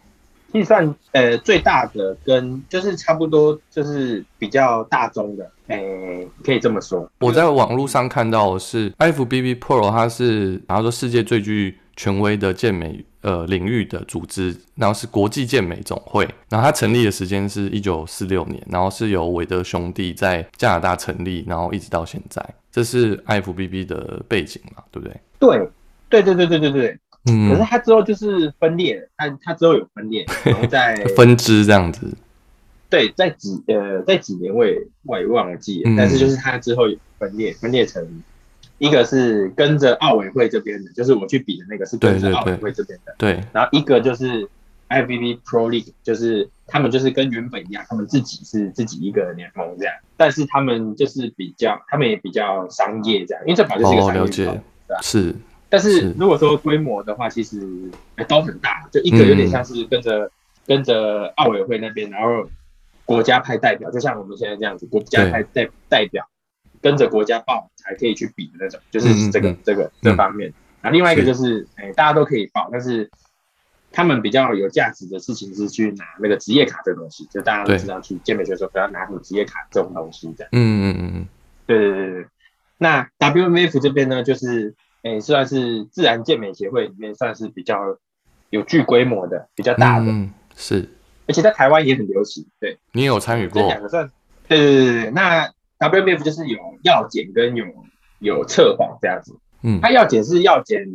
[0.51, 7.07] 计算呃最大的，跟就是差不多就是比较大众的，诶，可以这么说。
[7.19, 13.05] 我在网络上看到是 IFBB Pro，它是然后说世界最具权威的健美。
[13.25, 25.19] 呃，领域的组织，然后是国际健美总会，然后它成立的时间是一九四六年，然后是由韦德兄弟在加拿大成立，然后一直到现在，这是 IFBB 的背景嘛，对不对？
[25.39, 25.69] 对，
[26.11, 27.51] 对对对对对对，嗯。
[27.51, 32.13] 可是它之后就是分裂，它它之后有分裂， 然后在分支这样子。
[32.91, 38.23] 对，在几呃在几年我也我也忘记，但是就是它之后有分裂，分裂成。
[38.79, 43.15] 一个是跟着奥委会这边的，就是我去比的那个是跟着奥委会这边的。
[43.17, 43.41] 对。
[43.53, 44.47] 然后一个就是
[44.89, 54.63] IFBB Pro League，就是他们就是跟原本一样，他们自己是自己一个联盟这样，但是他们就是比较，他们也比较商业这样，因为这本来就是一个商业运动，
[55.01, 55.35] 是。
[55.75, 57.61] 但是如果说规模的话，其实
[58.29, 60.31] 都很大，就一个有点像是跟着
[60.67, 62.49] 跟着奥委会那边，然后
[63.05, 66.25] 国家派代表，就像我们现在这样子，国家派代代表。
[66.83, 70.53] 跟着国家报才可以去比的那种，就是这个这个这方面。
[70.83, 73.11] 那另外一个就是，哎，大家都可以报，但是
[73.91, 80.51] 他们比较有价值的事情是去拿那个职业卡这个东西，就大家都知道去健美选手不要拿什么职业卡这种东西这样。
[80.53, 81.29] 嗯嗯嗯嗯，
[81.67, 82.27] 对对对对。
[82.77, 84.75] 那 WMF 这边呢，就是
[85.05, 87.79] 哎，算是自然健美协会里面算是比较
[88.51, 90.07] 有具规模的、比较大的，
[90.57, 90.91] 是。
[91.29, 92.45] 而且在台湾也很流行。
[92.59, 93.63] 对，你有参与过？
[93.63, 94.11] 这两个算。
[94.49, 95.49] 对对对对，那。
[95.77, 97.67] WMF 就是有药检跟有
[98.21, 100.87] 有测谎这样子，嗯，它药检是药检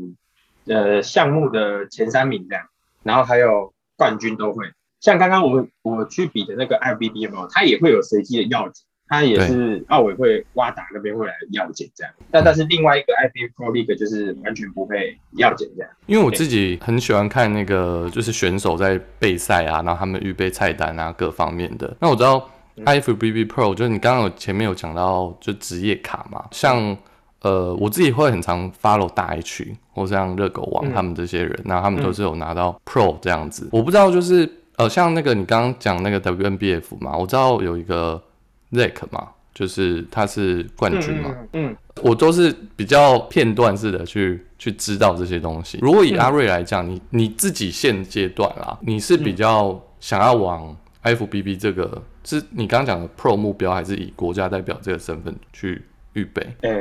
[0.66, 2.66] 呃项目的前三名这样，
[3.04, 4.66] 然后还有冠军都会，
[5.00, 22.50] 像刚刚我我去比的那个 IBB 嘛，它也会有随机的药检，他也是奥委会挖达那边会来要检这样，但但是另外一个 IBB Pro League 就是完全不会要检这样，因为我自己很喜欢看那个就是选手在备赛啊，然后他们预备菜单啊各方面的，那我知道。
[22.86, 26.96] IFBB Pro 就是你刚刚有前面有讲到就职业卡嘛，像
[27.42, 33.68] 呃我自己会很常 follow 大 H 或像热狗王他们这些人，那他们都是有拿到 Pro 这样子。
[33.74, 38.24] 我不知道就是呃像那个你刚刚讲那个 WNBF 嘛，我知道有一个
[38.72, 45.80] Zack 嘛，就是他是冠军嘛，嗯，我都是比较片段式的去去知道这些东西。
[45.82, 52.02] 如果以阿瑞来讲，你你自己现阶段啦，你是比较想要往 IFBB 这个。
[52.22, 55.82] 是你刚刚讲的 Pro 目标，还是以国家代表这个身份去
[56.14, 56.46] 预备？
[56.62, 56.72] 呃，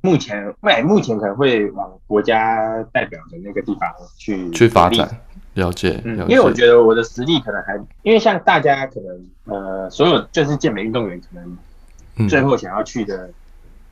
[0.00, 5.08] 目前，未目前可能会往国家代表的那个地方去去发展，
[5.56, 6.00] 了解。
[6.04, 13.28] 嗯，因为我觉得我的实力可能还，因为像大家可能，呃，所有就是健美运动员可能最后想要去的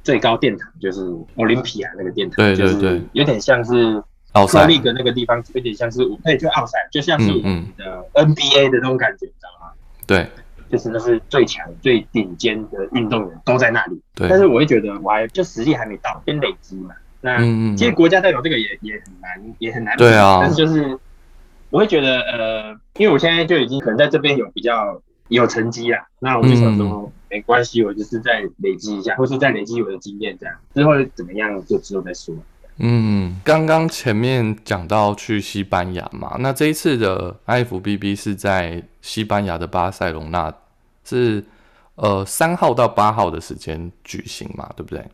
[0.03, 1.00] 最高殿堂就是
[1.37, 9.72] 奥林匹亚那个殿堂，对对对，有点像是奥赛的那个地方，有点像是对，就奥赛，就像是我们的 NBA 的那种感觉，你知道吗？
[10.07, 10.29] 对。
[10.70, 14.29] 就是那是最强、最顶尖的运动员都在那里，对。
[14.29, 16.92] 但是我会觉得我还就实力还没到，先累积嘛。
[17.20, 17.38] 那
[17.77, 19.96] 其实国家代表这个也也很难，也很难。
[19.96, 20.38] 对啊。
[20.40, 20.98] 但是就是
[21.75, 32.33] 我会觉得，呃，因为我现在就已经可能在这边有比较有成绩啊，那我就想说没关系，我就是再累积一下，或是再累积我的经验，这样之后怎么样就之后再说。
[32.77, 40.55] 嗯，刚刚前面讲到去西班牙嘛，那这一次的 IFBB 是在西班牙的巴塞隆纳，
[41.05, 41.43] 是
[41.97, 45.05] 呃三号到八号的时间举行嘛，对不对？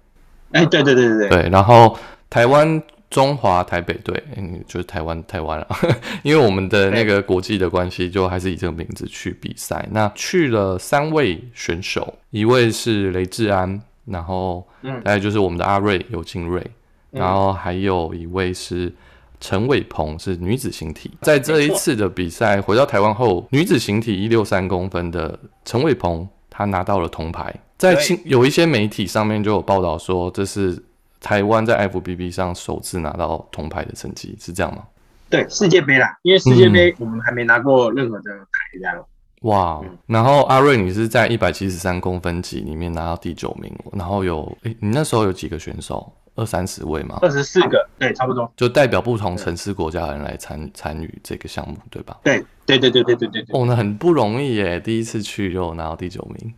[0.52, 1.28] 哎，对对对对对。
[1.30, 5.66] 对，然后台湾中华台北队，嗯，就是台湾台湾了，
[6.22, 9.86] 因为我们的那个国际的关系，就还是以这个名字去比赛。
[9.90, 16.64] 那去了三位选手，一位是雷志安，然后嗯，大概就是我们的阿瑞尤金瑞。
[17.10, 18.92] 然后还有一位是
[19.40, 21.10] 陈伟鹏，是女子形体。
[21.22, 27.52] 在这一次的比赛回到台湾后，女子形体一六三公分的陈伟鹏，她拿到了铜牌。
[27.76, 30.80] 在有一些媒体上面就有报道说，这是
[31.20, 34.82] 台湾在 FBB 上首次拿到铜牌的成绩，是这样吗？
[35.28, 39.04] 对，世界杯啦，因为世界杯我们还没拿过任何的牌，这样。
[39.42, 46.12] 哇，然后阿瑞，你是在一百七十三公分级里面拿到第九名，然后有，诶，你那时候有几个选手？
[46.36, 47.18] 二三十位吗？
[47.20, 48.50] 二十四个，对，差不多。
[48.56, 52.16] 就代表不同城市国家的人来参参与这个项目，对吧？
[52.22, 53.44] 对，对，对，对，对，对，对。
[53.50, 56.54] 哦，那很不容易耶，第一次去就拿到第九名。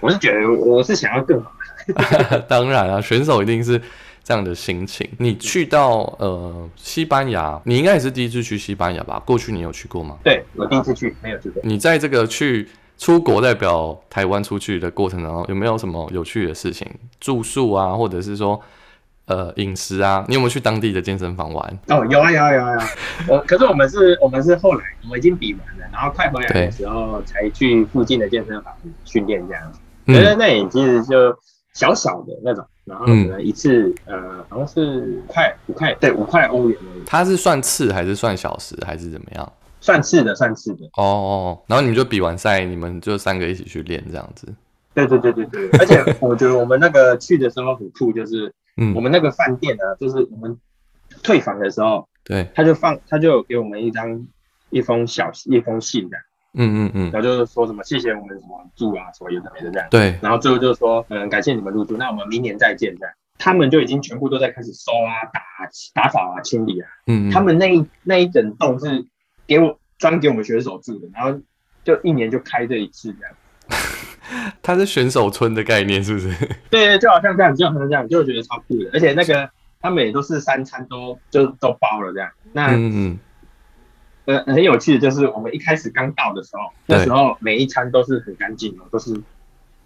[0.00, 1.50] 我是觉得我是想要更好。
[2.48, 3.80] 当然啊，选手一定是
[4.22, 5.08] 这样的心情。
[5.18, 9.20] 你去到呃西班牙，你应该也是第一次去西班牙吧？
[9.24, 10.16] 过去你有去过吗？
[10.24, 11.62] 对，我第一次去，没有去过。
[11.64, 12.68] 你在这个去。
[12.98, 16.86] 出国代表台湾出去的过程当中，有没有什么有趣的事情？
[17.18, 18.60] 住宿啊，或者是说，
[19.24, 21.78] 呃，饮食啊，你有没有去当地的健身房玩？
[21.88, 22.88] 哦，有啊，有啊，有啊。
[23.26, 28.72] 我 可是我们是，我们是后来我们已经比完了，然后快回来的时候才去附近的健身房
[29.04, 29.80] 训练这样子。
[30.06, 31.36] 觉得那也其实就
[31.72, 37.02] 小小的那种，然后可能一次呃，好像是五块五块，对，五块欧元而已。
[37.06, 39.52] 它是算次还是算小时还是怎么样？
[39.80, 44.46] 算次的，算次的哦哦，然后你们就比完赛，你们就三个一起去练这样子。
[44.94, 50.56] 对对对对对，而且我觉得我们那个去的时候很酷，就是嗯，我们那个饭店呢，就是我们
[51.22, 54.26] 退房的时候，对，他就放，他就给我们一张
[54.70, 56.16] 一封小一封信的，
[56.54, 59.88] 嗯嗯嗯，然后就是说什么谢谢我们什么住啊，什么有的没的这样。
[59.90, 63.14] 对，然后最后就是说，嗯，感谢你们入住，那我们明年再见这样。
[63.38, 65.40] 他们就已经全部都在开始收啊、打
[65.94, 69.06] 打扫啊、清理啊，嗯，他们那一那一整栋是。
[69.44, 71.38] 给我专给我们选手住的，然后
[71.84, 73.34] 就一年就开这一次这样。
[74.62, 76.32] 他是选手村的概念是不是？
[76.70, 78.90] 对，就好像这样，就好像这样，就觉得超酷的。
[78.94, 82.30] 而且那个他们也都是三餐都就都包了这样。
[82.52, 83.18] 那嗯
[84.26, 89.20] 呃很有趣的就是我们一开始刚到的时候，那时候每一餐都是很干净的，都是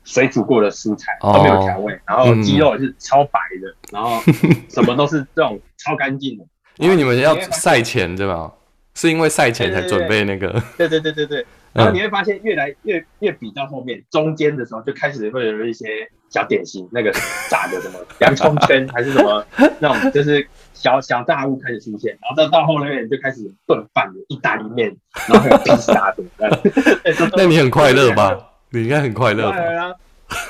[0.05, 4.21] 水煮过的蔬菜，都没有调味，然后鸡肉也是超白的，然后
[4.69, 6.45] 什么都是这种超干净的。
[6.77, 8.53] 因为你们要赛前对吧？
[8.95, 11.47] 是因为赛前才准备那个，对对对对对。
[11.77, 17.13] 然后你会发现，越来越越比到后面，中间的时候就开始会有一些小点心，那个
[17.51, 19.45] 炸的什么洋葱圈还是什么
[19.79, 22.17] 那种，就是小小炸物开始出现。
[22.23, 24.97] 然后到到后面就开始炖饭的意大利面，
[25.29, 26.25] 然后还有披萨的。
[27.37, 28.37] 那你很快乐吧？
[28.71, 29.53] 你应该很快乐。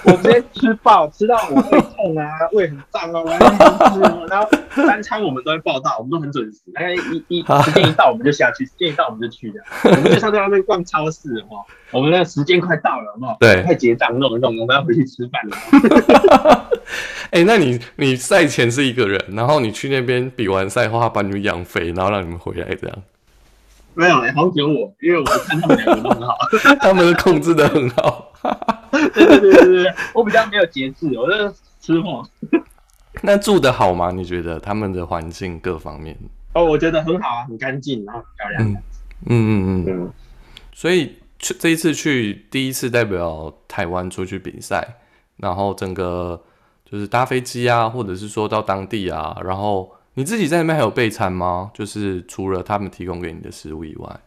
[0.04, 3.22] 我直接吃爆，吃到我胃痛啊，胃很胀啊，
[4.28, 6.60] 然后三餐我们都会报到，我们都很准时。
[6.72, 9.60] 大概一一 时间一到，我们就下去；时间一到，我们就去的。
[9.84, 11.60] 我们就像在外面逛超市，哦，
[11.90, 16.70] 我们那时间快到了，好对，快结账弄一弄，我们要回去吃饭了。
[17.32, 22.96] 哎，那你你赛前是一个人，然后你去那边比完赛后，他把你们养肥，然后让你们回来这样？
[23.96, 26.36] 没有，好像只有我，因为我看他们两个都很好，
[26.80, 28.30] 他们控制的很好。
[28.92, 32.22] 对对对对对，我比较没有节制，我是吃货。
[33.22, 34.10] 那住的好吗？
[34.10, 36.16] 你觉得他们的环境各方面？
[36.52, 38.70] 哦，我觉得很好啊，很干净，然后很漂亮。
[38.72, 38.82] 嗯
[39.26, 40.12] 嗯嗯嗯。
[40.72, 44.86] 所以去这一次去第一次代表台湾出去比赛，
[45.38, 46.40] 然后整个
[46.84, 51.70] 就是搭飞机啊，或者是说到当地啊，然后你自己在那边还有备餐吗？
[51.74, 54.20] 就是除了他们提供给你的食物以外，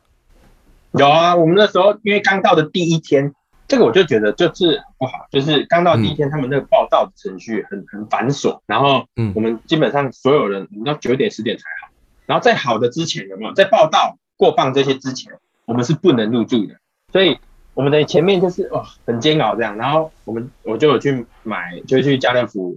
[0.91, 1.35] 有啊。
[1.35, 3.33] 我们那时候因为刚到的第一天。
[3.67, 11.93] 这个我就觉得就是不好，就是刚到第一天，他们那个报道的程序很很繁琐，然后我们基本上所有人，我们要九点十点才好，
[12.25, 15.31] 然后在好的之前有没有在报道过磅这些之前，
[15.65, 16.73] 我们是不能入住的，
[17.13, 17.37] 所以
[17.75, 22.75] 我们的前面就是哦很煎熬这样，然后我们我就有去买，就去家乐福，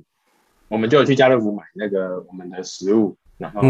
[0.73, 3.61] 我们就有去家乐福买那个我们的食物，然后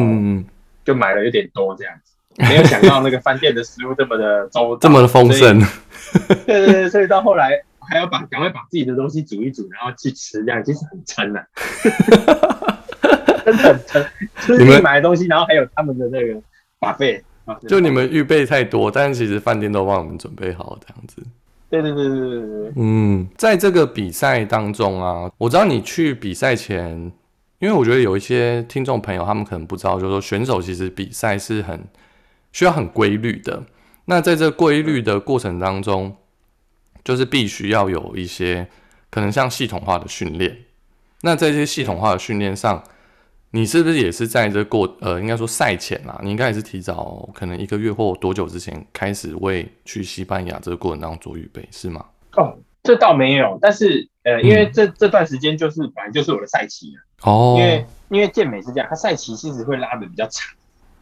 [0.84, 2.12] 就买了有点多这样子。
[2.36, 5.58] 没有想到那个饭店的食物这么的周 这么的丰盛，
[6.46, 11.44] 对对对，所以到后来还要把赶快把自己的东西煮一煮，然后去吃，这样其实很撑啊，
[13.44, 14.06] 真的很撑。
[14.60, 16.40] 你们买的东西，然后还有他们的那个
[16.78, 17.20] 把费，
[17.66, 21.20] 就你们预备太多，但是其实饭店都帮我们准备好这样子。
[21.80, 22.72] 对对对对对。
[22.76, 27.10] 嗯，在这个比赛当中啊，我知道你去比赛前。
[27.58, 31.84] 因为我觉得有一些听众朋友他们可能不知道，就是说选手其实比赛是很
[32.50, 33.62] 需要很规律的。
[34.06, 36.16] 那在这规律的过程当中，
[37.04, 38.66] 就是必须要有一些
[39.10, 40.58] 可能像系统化的训练。
[41.20, 42.82] 那在这些系统化的训练上，
[43.54, 52.04] 你是不是也是在这过呃，应该说赛前啊，你应该也是提早可能一个月或多久之前开始为去西班牙这个过程当中做预备，是吗？
[52.36, 60.50] 哦，这倒没有，但是呃，因为这这段时间就是本来就是我的赛期哦，因为因为健美是这样，它赛期其实会拉的比较长，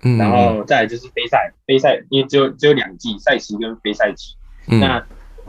[0.03, 4.35] 嗯，然后再就是杯赛，杯赛因为只有只有两季赛期跟杯赛期，
[4.67, 5.01] 那。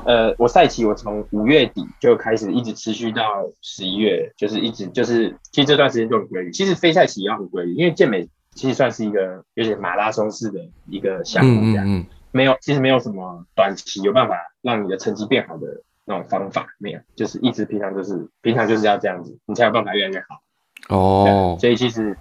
[0.05, 3.23] 呃，我赛期我从五月底就开始，一直持续到
[3.61, 6.51] 十一月，就是一直就是，其实这段时间就很规律。
[6.51, 20.41] 其实非赛期也要很规律，因为健美其实算是一个有点马拉松式的一个项目，这样没有，其实没有什么短期有办法让你的成绩变好的那种方法，没有，就是一直平常就是平常就是要这样子，你才有办法越来越好。
[20.89, 22.17] 哦，所以其实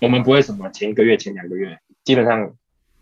[0.00, 2.52] 我们不会什么前一个月、前两个月，基本上。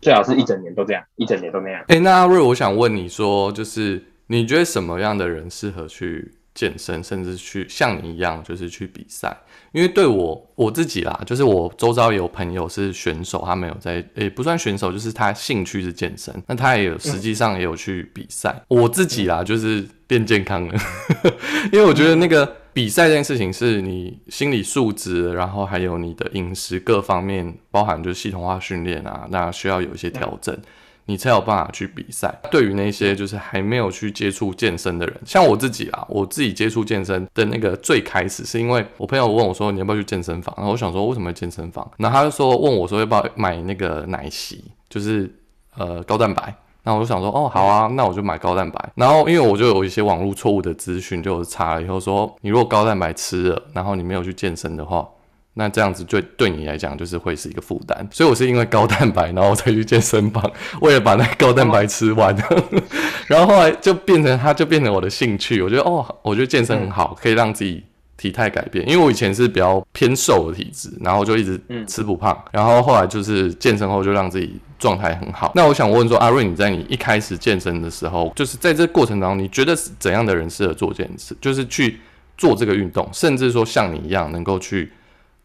[0.03, 1.83] 最好是一整年都这样，一整年都那样。
[1.87, 9.35] 哎，那阿瑞，我想问你说，就是你觉得什么样的人适合去健身，甚至去像你一样，就是去比赛？
[9.71, 18.53] 因为对我我自己啦，就是我周遭有朋友是选手，他没有在，也不算选手，就是他兴趣是健身，那他也有实际上也有去比赛。
[18.67, 20.75] 我自己啦，就是变健康了，
[21.73, 22.57] 因为我觉得那个。
[22.73, 30.57] 比赛这件事情是你心理素质，然后还有你的饮食各方面，包含就是系统化训练啊，那需要有一些调整，
[31.05, 32.33] 你才有办法去比赛。
[32.49, 45.31] 对于那些就是还没有去接触健身的人，像我自己啊，我自己接触健身的那个最开始是因为我朋友问我说你要不要去健身房，然后我想说为什么要健身房，然后他就说问我说要不要买那个奶昔，就是
[45.77, 46.55] 呃高蛋白。
[46.85, 48.91] 那我就想说，哦，好啊，那我就买高蛋白。
[48.95, 55.07] 然后因为我就有一些网络错误的资讯，就查了以后说，你如果高蛋白吃了，然后你没有去健身的话，
[55.53, 58.05] 那这样子就对你来讲就是会是一个负担。
[58.11, 60.43] 所以我是因为高蛋白，然后才去健身房，
[60.81, 62.35] 为了把那高蛋白吃完。
[63.27, 65.61] 然后后来就变成，它就变成我的兴趣。
[65.61, 67.83] 我觉得，哦，我觉得健身很好，可以让自己。
[68.15, 75.51] 体态改变，因为我以前是比较偏瘦的体质，然后就一直吃不胖，然后后来就是健身后就让自己状态很好。
[75.55, 81.99] 那我想问说，阿瑞，你在你一开始健身的时候，就是在这过程当中，你觉得怎样的人适合做这件事，就是去
[82.37, 84.91] 做这个运动，甚至说像你一样能够去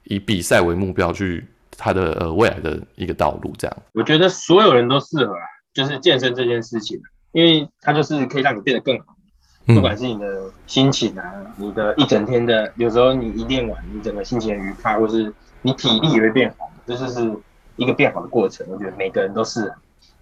[0.05, 1.45] 以比赛为目标去
[1.77, 3.53] 他的呃未来的一个道路？
[3.59, 5.41] 这样，我觉得所有人都适合啊，
[5.73, 7.01] 就是健身这件事情，
[7.33, 9.17] 因为它就是可以让你变得更好。
[9.75, 11.23] 不管是你的心情啊，
[11.57, 17.31] 你的一整天的，有时候你一练完，你整个心情愉快，或是你体力也会变好，这就是
[17.77, 18.67] 一个变好的过程。
[18.71, 19.71] 我觉得每个人都是，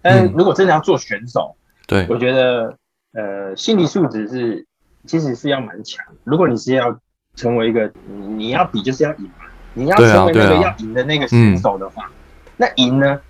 [0.01, 1.55] 但是如果真的要做选手，
[1.87, 2.77] 对，我觉得
[3.13, 4.65] 呃心理素质是
[5.05, 6.05] 其实是要蛮强。
[6.25, 6.99] 如果你是要
[7.35, 12.11] 成为一个你你要比就是要赢嘛，你要成为那个要赢的那个选手的话，
[12.57, 13.21] 那赢呢？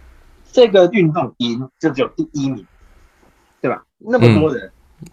[0.49, 2.65] 这个运动赢就只有第一名，
[3.61, 3.83] 对吧？
[3.99, 4.71] 那么多人。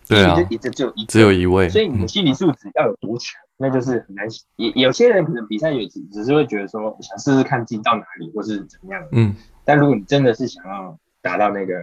[0.09, 4.27] 对啊，一直就一只有一位，所以你的心理素质要有多强，那就是很难。
[4.57, 9.07] 也有些人可能比赛也只只是会觉得说想试试看进到哪里，或是怎么样。
[9.13, 11.75] 嗯，但如果你真的是想要达到那个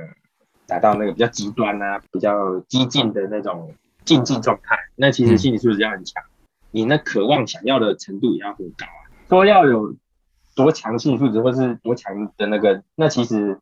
[0.66, 3.74] 达到那个比较极端啊、比较激进的那种
[4.04, 6.24] 竞技状态，那其实心理素质要很强，
[6.72, 9.02] 你那渴望想要的程度也要很高啊。
[9.30, 9.96] 说要有
[10.56, 13.60] 多强心理素质，或是多强的那个，那其实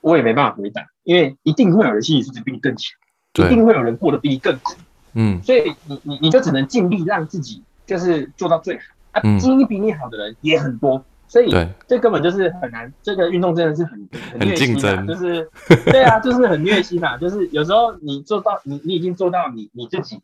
[0.00, 2.98] 我也没办法回答，因为一定会有人心理素质比你更强。
[3.46, 4.74] 一定会有人过得比你更苦，
[5.14, 8.82] 嗯，所以你你你就只能尽力让自己就是做到最好。
[9.12, 9.38] 啊。
[9.38, 11.50] 经历比你好的人也很多，所以
[11.86, 12.92] 这根本就是很难。
[13.02, 15.50] 这个运动真的是很很虐心啊，就是
[15.86, 17.16] 对啊，就是很虐心啊。
[17.16, 20.20] 就是有时候你做到你你已经做到你你自己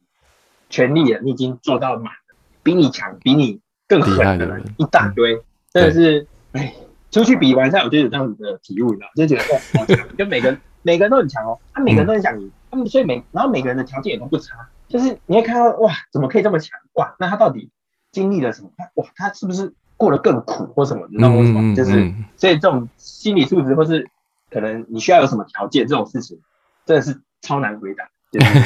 [0.68, 5.40] 全力了，你已经做到满了，比你强比你更狠的人一大堆，
[5.72, 6.74] 真的是哎，
[7.10, 12.50] 出去比完赛我就有这样子的体悟，你知道，就觉得哇好强，就每个人每个人都很强哦，他每个人都很想赢。
[12.86, 17.14] 所以每然后每个人的条件也都不差，就是你会看到哇，怎么可以这么强哇？
[17.18, 17.70] 那他到底
[18.12, 18.70] 经历了什么？
[18.94, 21.06] 哇，他是不是过得更苦或什么？
[21.10, 21.74] 你知道为什么？
[21.74, 24.08] 就是所以这种心理素质或是
[24.50, 26.38] 可能你需要有什么条件这种事情，
[26.86, 28.08] 真的是超难回答。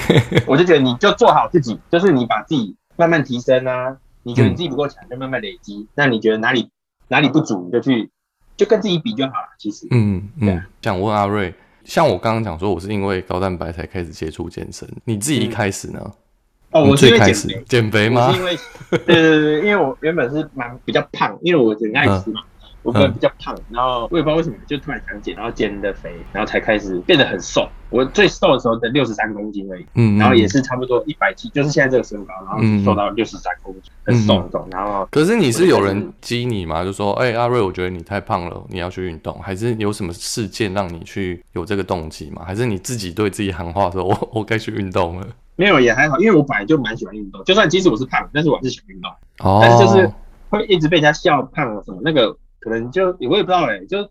[0.48, 3.98] 我就觉得你就做好自己，就是你把自己慢慢提升啊。
[4.22, 5.88] 你觉得你自己不够强，就慢慢累积。
[5.94, 6.70] 那你觉得哪里
[7.08, 8.10] 哪里不足，你就去
[8.56, 9.48] 就跟自己比就好了。
[9.58, 11.54] 其实，嗯嗯，想问阿瑞。
[11.88, 14.86] 像我刚刚讲说，我是因为高蛋白才开始接触健身。
[15.06, 16.12] 你自己一开始呢？
[16.70, 18.30] 哦，我最开始减肥吗？
[18.30, 18.58] 是因为
[18.90, 22.42] 对对对，因为我原本是蛮比较胖，因为我很爱吃嘛，
[22.82, 27.68] 我可能比较胖，然后我也不知道为什么就突然想减，然后减的肥，然后才开始变得很瘦。
[27.90, 34.68] 我最瘦的时候的六十三公斤而已，嗯，然后也是差不多一百七，就是现在这个身高，然后瘦到六十三公斤，很瘦很瘦。
[34.70, 36.84] 然后，可是你是有人激你吗？
[36.84, 42.42] 就说，哎，阿瑞，我觉得你太胖了，你要去运动，还是有什么事件让你去有这个动机吗？
[42.46, 45.26] 还是你自己对自己喊话说，我 我该去运动了？
[45.56, 49.10] 没有，也还好，因为我本来就蛮喜欢运动，就算即使我是胖，但是我还是喜欢运动。
[49.38, 50.12] 哦，但是就是
[50.50, 52.36] 会一直被人家笑胖什么那个。
[52.60, 54.08] 可能就我也不知道哎，就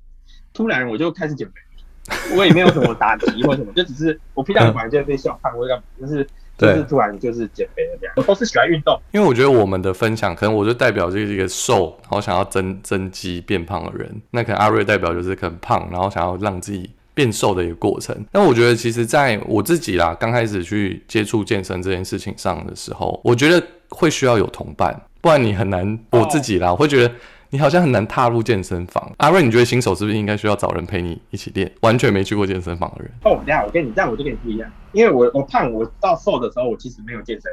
[0.54, 6.28] 突然我就开始减肥，我也没有什么打击或什么，就只是我平常本来就被笑胖，我干嘛，就是
[6.58, 8.14] 就是突然就是减肥了这样。
[8.18, 18.16] 我都是喜欢运动，因为我觉得我们的分享，可能我就代表就是一个瘦，然后想要增增肌变胖的人，那可能阿瑞代表就是可能胖，然后想要让自己变瘦的一个过程。
[18.32, 26.00] 那我觉得其实在我自己啦，刚开始去接触健身这件事情上的时候，我觉得会需要有同伴，不然你很难。
[26.12, 27.14] 我自己啦，我会觉得。
[27.50, 31.72] 你好像很难踏入健身房，阿瑞，你觉得新手是不是应该需要找人陪你一起练？
[31.82, 33.12] 完全没去过健身房的人。
[33.24, 37.50] 哦，这样我跟你这样我就跟你不一样，因为我我胖，我到瘦的时候我其实没有健身。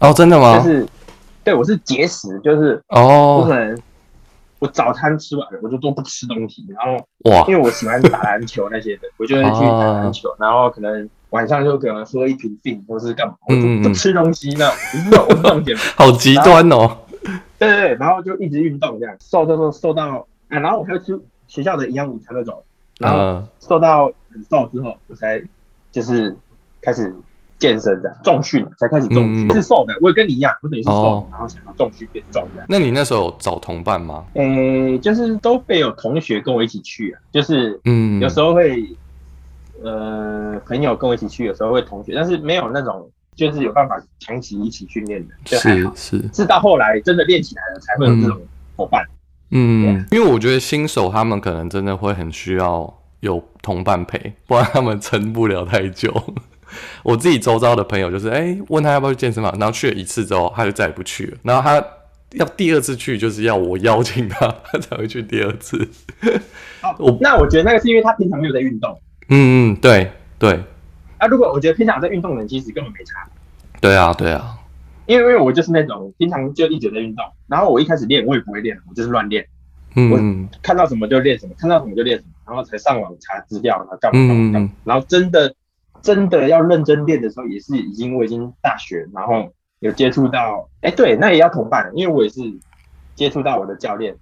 [0.00, 0.58] 哦，真的吗？
[0.58, 0.86] 就是，
[1.42, 3.76] 对我是节食，就是哦，可能
[4.60, 14.70] 我早餐吃完了，我就都不吃东西，然后哇，因为我喜欢打篮球那些的，我就会去打篮球，然后可能晚上就可能喝一瓶冰或是干嘛，我就不吃东西那
[15.10, 16.98] 种，好极端哦。
[17.58, 22.62] 对对对，然后就一直运动这样，瘦瘦瘦瘦到啊，然后我还要吃学校的营养午餐那种，
[22.98, 25.42] 然后瘦到很瘦之后，我才
[25.90, 26.36] 就是
[26.80, 27.14] 开始
[27.58, 32.64] 健身的重训，才开始重训是瘦的，我也跟你一样，我等于是瘦，然后想要重训变重的。
[32.68, 34.24] 那你那时候找同伴吗？
[34.34, 38.84] 诶，就是都会有同学跟我一起去啊，就是嗯，有时候会
[39.82, 43.10] 呃朋友跟我一起去，有时候会同学，但是没有那种。
[43.38, 48.36] 就是有办法长期一起训练的，是是，是到后来真的练起来了，才会有这种
[48.74, 49.06] 伙伴。
[49.50, 56.12] 嗯，因为我觉得新手他们可能真的会很需要有同伴陪，不然他们撑不了太久。
[57.04, 61.38] 我自己周遭的朋友就是，哎，问他要不要去健身房，然后去了一次之后，他就再也不去了。
[61.44, 61.82] 然后他
[62.32, 65.88] 要第二次去，就是要我邀请他，他才会去第二次。
[66.98, 69.00] 我那我觉得那个是因为他平常没有在运动。
[69.28, 70.10] 嗯嗯，对
[70.40, 70.60] 对。
[71.18, 73.28] 啊，如果我觉得平常在运动的人其实根本没差。
[73.80, 74.58] 对啊，对啊，
[75.06, 79.46] 因为因为我就是那种平常就一直在运动，然后我一开始练我也不会练，我就是乱练。
[79.94, 84.70] 嗯，我看到什么就练什么，看到什么就练什么，然后才上网查资料，然后干嘛干嘛干嘛。
[84.84, 85.54] 然后真的
[86.02, 92.40] 真的要认真练的时候，也是已经我已经大学，然后有接触到，哎，对，那也要同伴，因为我也是
[93.14, 94.16] 接触到我的教练，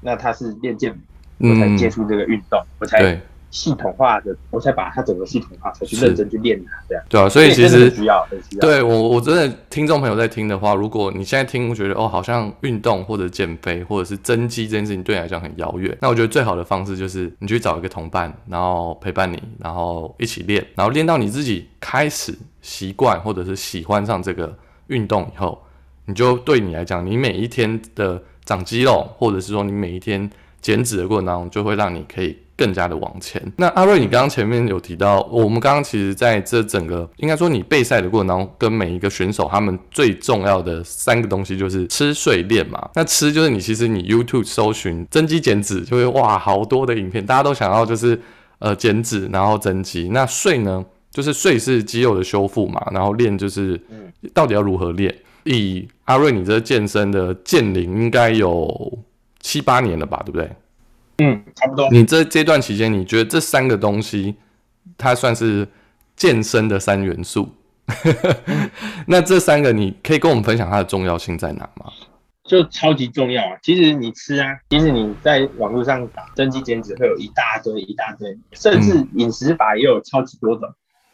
[0.00, 0.98] 那他是练健
[1.38, 3.20] 美，我才接触这个运动，我才。
[3.52, 7.04] 系统化的，我才把它整个系统化，才去认真去练它，这样。
[7.08, 8.60] 对啊，所以其实需要，需要。
[8.60, 25.62] 对我，我真的听众朋友在听的话，如果你现在听，觉得哦，好像运动或者减肥或者是增肌这件事情对你来讲很遥远，那我觉得最好的方式就是你去找一个同伴，然后陪伴你，然后一起练，然后练到你自己开始习惯或者是喜欢上这个运动以后，
[26.06, 30.30] 你就对你来讲，你每一天的长肌肉，或者是说你每一天
[30.62, 32.38] 减脂的过程当中，就会让你可以。
[32.62, 33.42] 更加的往前。
[33.56, 42.88] 那阿瑞，你刚刚前面有提到，我们刚刚其实在这整个应该说你备赛的过程当中，跟每一个选手他们最重要的三个东西就是吃、睡、练嘛。
[42.94, 48.20] 那吃就是你其实你 YouTube 搜寻增肌减脂，就会哇好多的影片，大家都想要就是
[48.60, 50.08] 呃减脂然后增肌。
[50.12, 53.80] 那睡呢，就是睡是肌肉的修复嘛，然后练就是
[54.32, 55.12] 到底要如何练？
[55.44, 58.98] 以阿瑞你这健身的健龄应该有
[59.40, 60.48] 七八年了吧，对不对？
[61.18, 61.88] 嗯，差不多。
[61.90, 64.34] 你这这段期间，你觉得这三个东西，
[64.96, 65.68] 它算是
[66.16, 67.48] 健身的三元素？
[69.06, 71.92] 那这三个，你可以跟我们分享它的重要性在哪吗？
[72.44, 73.58] 就超级重要啊！
[73.62, 80.68] 其实你吃啊，其实你在网络上打增肌减脂，会有一大堆一大堆，甚至饮食法也有超级多种，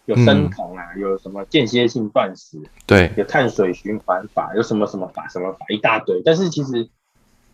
[0.07, 6.23] 有生酮啊，有什么间歇性断食，对，有碳水循环法，有什么什么法什么法，一大堆。
[6.25, 6.89] 但是其实。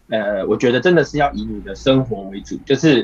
[0.09, 3.01] 呃，我觉得真的是要以你的生活为主，就是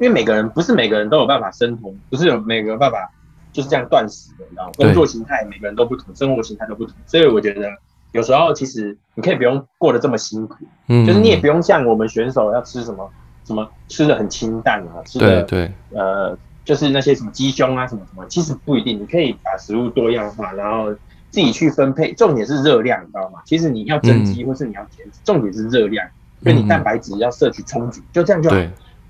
[0.00, 3.10] 因为每个人不是每个人都有办法生酮，不是有每个办法
[3.52, 4.72] 就是这样断食的，你知道吗？
[4.76, 7.68] 工作形态每个人都不同，生活形态都不同，所以我觉得
[8.12, 13.10] 有时候其实你可以不用过得这么辛苦，嗯，就是你也不用像我们选手要吃什么
[13.44, 20.92] 什么吃的很清淡啊，吃的对，呃，就是那些什么鸡胸啊什么什么，其实不一定，你可以把食物多样化，然后
[21.30, 23.40] 自己去分配，重点是热量，你知道吗？
[23.44, 26.06] 其实你要增肌或是你要减脂，重点是热量。
[26.40, 28.56] 因为你蛋白质要摄取充足，就这样就好。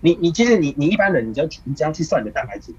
[0.00, 2.72] 你你其实你你一般人，你只要你只要去算你的蛋白质，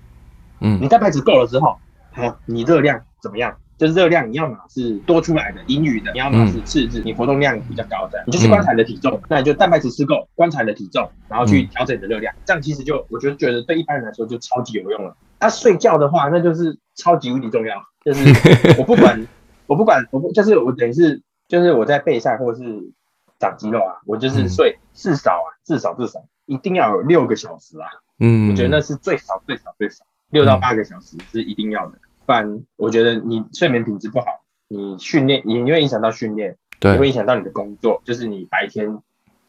[0.61, 1.77] 嗯，你蛋白质够了之后，
[2.11, 3.55] 好，你热量怎么样？
[3.77, 15.15] 就是热量，你要么是多出来的盈余的，你要么是赤字，你活动量比较高的，你就是观察你的体重，那你就蛋白质吃够，观察你的体重，然后去调整你的热量，这样其实就我觉得觉得对一般人来说就超级有用了。
[15.39, 18.23] 他睡觉的话，那就是超级无敌重要，就是
[18.77, 19.25] 我不管
[19.65, 22.91] 我不管我不就是我等于是就是我在备赛或者是
[23.39, 27.87] 长肌肉啊，我就是睡至少啊至少至少一定要有六个小时啊，
[28.19, 30.05] 嗯，我觉得那是最少最少最少。
[30.29, 31.97] 六到八个小时是一定要的。
[32.25, 34.27] 不然，我觉得你睡眠品质不好，
[34.67, 38.99] 你训练你会影响到训练，对，会影响到你的工作，就是你白天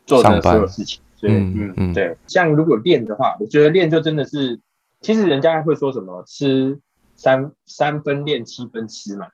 [0.06, 1.02] 做的所有事情。
[1.16, 2.16] 所以，嗯嗯，对。
[2.26, 4.58] 像如果练的话，我觉得练就真的是，
[5.02, 6.80] 其实人家会说什么吃
[7.14, 9.26] 三三分练七分吃嘛，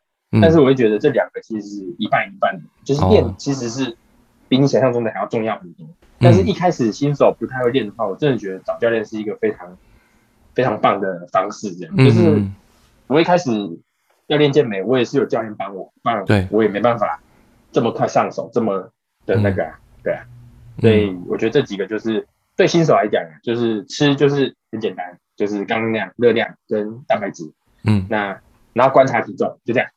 [0.43, 3.97] 但是我会觉得这两个其实是一半一半的，就是练其实是
[4.49, 5.87] 比你想象中的还要重要很多。
[6.19, 9.77] 但是一开始新手不太会练的话，我真的觉得找教练是一个非常
[10.55, 11.97] 非常棒的方式，这样。
[11.97, 12.45] 就是。
[13.09, 13.53] 我一开始
[14.27, 17.23] 要练健美，我也是有教练帮我，不然我也没办法
[17.71, 18.91] 这么快上手，这么
[19.25, 19.65] 的那个，
[20.03, 20.25] 对啊。
[20.81, 22.27] 所以我觉得这几个就是
[22.57, 27.45] 对新手来讲，就是吃就是很简单，就是刚刚那样，热量跟蛋白质，
[27.85, 28.41] 嗯，那
[28.73, 29.89] 然后观察体重就这样，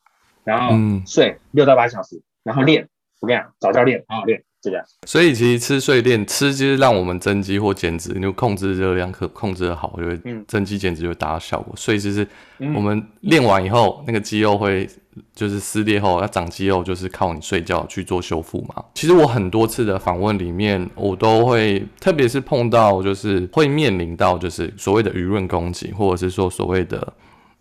[0.44, 0.76] 然后
[1.08, 2.88] 睡六到八小时，然后练，
[3.20, 4.44] 我跟找教练好好练。
[4.62, 11.74] 这样，所以其实吃睡练吃就是让我们增肌或减脂，你就控制热量可控制的好，就会增肌减脂就达到效果。
[11.78, 12.28] 所以就是
[12.76, 14.86] 我们练完以后，那个肌肉会
[15.34, 18.84] 就是撕裂后要长肌肉，就是靠你睡觉去做修复嘛。
[18.96, 27.14] 其实我很多次的访问里面，我都会特别是碰到就是会面临到就是所谓的舆论攻击，或者是说所谓的。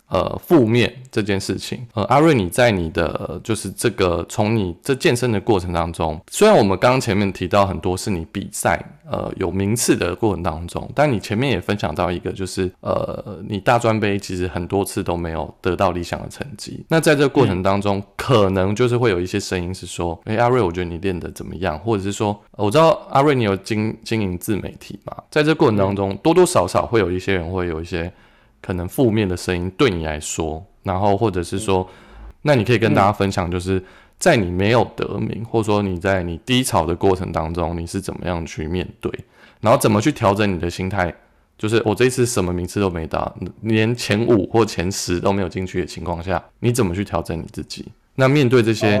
[0.09, 16.83] 呃，负面这件事情，呃，阿瑞，你在你的就是这个从你这健身的过程当中，虽然我们刚刚前面提到很多是你比赛呃有名次的过程当中，但你前面也分享到一个就是呃，你大专杯其实很多次都没有得到理想的成绩。
[16.89, 21.77] 那在这个过程当中，可能就是会有一些声音是说，哎，阿瑞，我觉得你练得怎么样？
[21.77, 28.11] 或者是说，我知道阿瑞你有经经营自媒体嘛，在这过程当中，多多少少会有一些人会有一些。
[28.61, 31.87] 可能负面的声音对你来说，然后或者是说，
[32.41, 33.83] 那你可以跟大家分享，就是
[34.17, 39.11] 在你没有得名，或者说你在你低潮的过程当中，你是怎么样去面对，
[39.61, 41.13] 然后怎么去调整你的心态。
[41.57, 43.29] 就是我这一次什么名次都没打，
[43.63, 47.85] 连前五或前十都没有进去的情况下，你怎么去调整你自己？
[48.15, 48.97] 那面对这些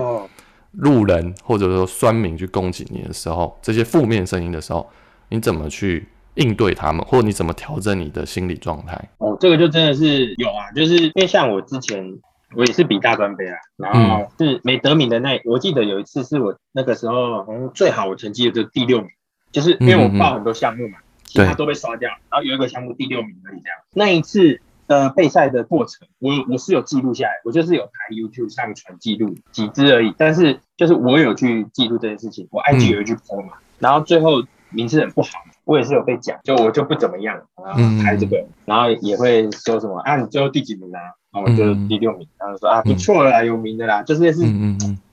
[0.71, 4.89] 路人或者说酸民去攻击你的时候，这些负面声音的时候，
[5.29, 6.05] 你怎么去？
[6.35, 9.09] 应对他们，或者你怎么调整你的心理状态？
[9.17, 12.17] 哦，这个就真的是有啊，就是因为像我之前
[12.55, 19.09] 我也是比大专杯啊，然后是没得名的那，我记得有一次是我那个时候好像最好我成绩的就第六名，
[19.51, 23.77] 就是因为我报很多项目嘛，其他都被刷掉，然后有一个项目第六名而已这样。
[23.93, 34.41] 那一次呃备赛的过程，我我是有记录下来，我就是有台 YouTube 上传记录几支而已，但是就是我有去记录这件事情，我 IG 有去 po 嘛，然后最后
[34.71, 35.29] 名字很不好。
[35.65, 40.99] 我也是有被讲，就我就不怎么样，然后拍这个，然后也会说什么啊，你最后第几名啊？
[41.31, 44.41] 然后我就第六名，然后说啊，不错啦，有名的啦，就是是，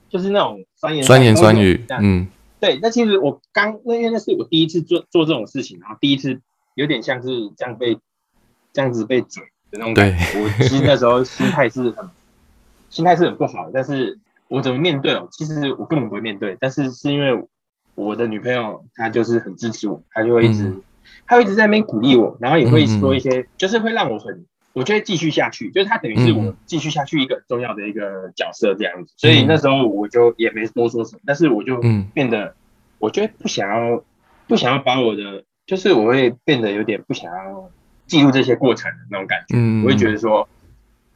[0.09, 2.27] 就是那种酸言酸言酸语，嗯，
[2.59, 2.79] 对。
[2.81, 6.41] 那其实我刚那因为那是我第一次做做这种事情，然后第一次
[6.75, 7.99] 有点像是这样被
[8.73, 10.41] 这样子被嘴的那种感觉。
[10.41, 12.09] 我其实那时候心态是很
[12.89, 15.29] 心态是很不好，但是我怎么面对哦？
[15.31, 17.47] 其实我根本不会面对，但是是因为。
[17.97, 20.73] 我的女朋友她就是很支持我，她就会一直，
[21.27, 31.81] 她会一直在那边鼓励我，然后也会说一些，就是会让我很，我就会继续下去，就是她等于是我继续下去一个重要的一个角色这样子，所以那时候我就也没多说什么，但是我就
[32.15, 32.55] 变得，
[32.99, 34.05] 我就不想要，
[34.47, 37.71] 不想要把我的，就是我会变得有点不想要
[38.07, 40.49] 记录这些过程的那种感觉，我会觉得说，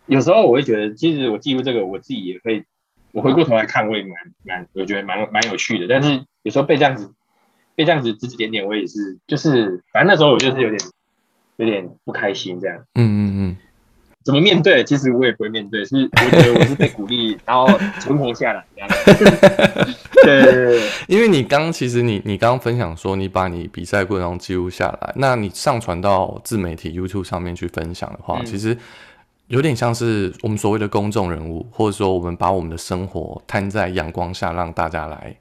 [0.06, 2.64] 有时候我会觉得，其实我记录这个，我自己也会。
[3.12, 4.12] 我回过头来看，我也蛮
[4.44, 5.86] 蛮，我觉得蛮蛮有趣的。
[5.88, 7.12] 但是有时候被这样子
[7.74, 10.80] 被这样子指指点点，我也是，就是反正那时候我就是有点
[11.56, 12.76] 有点不开心这样。
[12.94, 13.56] 嗯嗯嗯。
[14.22, 14.84] 怎么面对？
[14.84, 17.66] 其实我也不会面对，是我觉得我是被鼓励，然后
[18.00, 18.88] 存活下来这样。
[20.22, 20.90] 对对对。
[21.08, 28.76] 因为你刚其实你你刚刚分享说，你把你比赛过程中记录下来，那你上传到自媒体 YouTube 上面去分享的话，其实。
[29.50, 35.36] 有点像是我们所谓的公众人物，或者说我们把我们的生活摊在阳光下，让大家来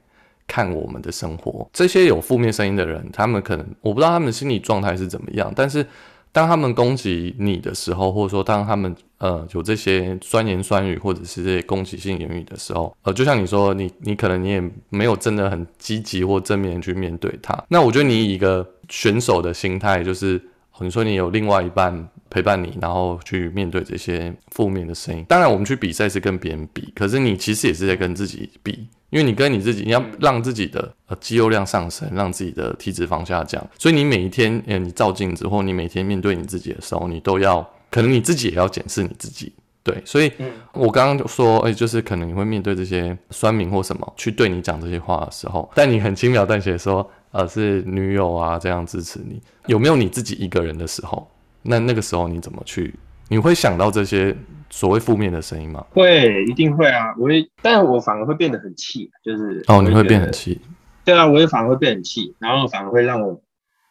[0.48, 1.68] 看我们的生活。
[1.72, 5.86] 这些有负面声音的人，他们可能我不知道他们心理状态是怎么样，但是
[6.32, 17.56] 当他们攻击你的时候，或者说当他们呃有这些酸言酸语或者是这些攻击性言语的时候，呃，就像你说，你你可能你也没有真的很积极或正面去面对他。
[17.68, 20.42] 那我觉得你以一个选手的心态，就是。
[20.80, 25.24] 你说你有另外一半陪伴你，然后去面对这些负面的声音。
[25.28, 33.64] 当然，我们去比赛是跟别人比，可是你其实也是在跟自己比，因为你跟你自己，你要让自己的呃肌肉量上升，让自己的体脂肪下降。
[33.78, 39.52] 所以你每一天，呃，你照镜子，或你每天面对你自己的时候，你都要，可能你自己也要检视你自己。
[39.82, 40.30] 对，所以
[40.74, 51.28] 我刚刚就说，哎，就是可能你会面对这些酸民或什么去对你讲这些话的时候，但你很轻描淡写说，呃，是女友啊这样支持你，有没有你自己一个人的时候？
[51.62, 52.94] 那那个时候你怎么去？
[53.28, 54.36] 你会想到这些
[54.70, 55.84] 所谓负面的声音吗？
[55.92, 57.14] 会，一定会啊！
[57.18, 60.60] 我会，但我反而会变得很气，就是哦，你会变很气？
[61.04, 63.40] 对啊，我也反而会变很气，然后反而会让我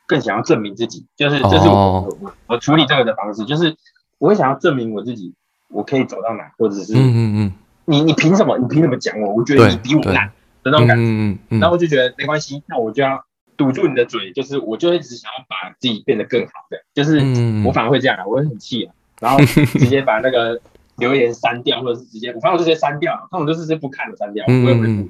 [0.07, 3.75] 更想要证明自己，就是这是我我我处理这个的方式，就是
[4.17, 5.33] 我会想要证明我自己。
[5.71, 7.53] 我可以走到哪，或者是嗯嗯嗯，
[7.85, 8.57] 你你凭什么？
[8.57, 9.35] 你凭什么讲我？
[9.35, 10.25] 我觉得你比我难
[10.63, 11.03] 的那种感觉。
[11.03, 13.23] 嗯嗯然后我就觉得没关系，那我就要
[13.59, 17.17] 堵住你的嘴，就是我就一直想要把自己变得更好的，就是
[17.65, 20.57] 我反而会这样啊，我会很气啊，然后直接把那个
[20.95, 25.09] 留言删掉，或者是直接我反正我就直接删掉，他们就是直接不看了删掉，不会回复，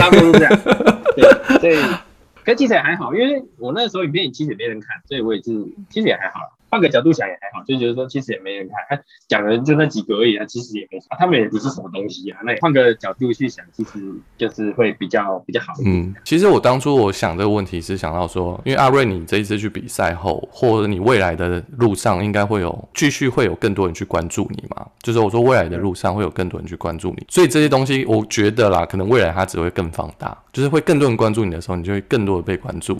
[0.00, 0.60] 他们都是这样。
[1.14, 1.76] 对，所以
[2.42, 5.52] 跟其实也还好，因为我那时候影片其实也没人看，所以我也是
[5.90, 6.40] 其实也还好。
[6.70, 12.38] 换个角度想也还好，就觉得说其实也没人看，他讲的就那几个而已啊，其实也没啥，他们也不是什么东西啊。
[12.44, 14.00] 那换个角度去想，其实
[14.38, 15.72] 就是会比较比较好。
[15.84, 24.86] 嗯，其实我当初我想这个问题是想到说，因为阿瑞你这一次去比赛后，或者你未来的路上应该会有继续会有更多人去关注你嘛？
[25.02, 32.96] 就是我说未来的路上会有更多人去关注你，所以这些东西我觉得啦，可能未来它只会更放大，就是会更多人关注你的时候，你就会更多的被关注。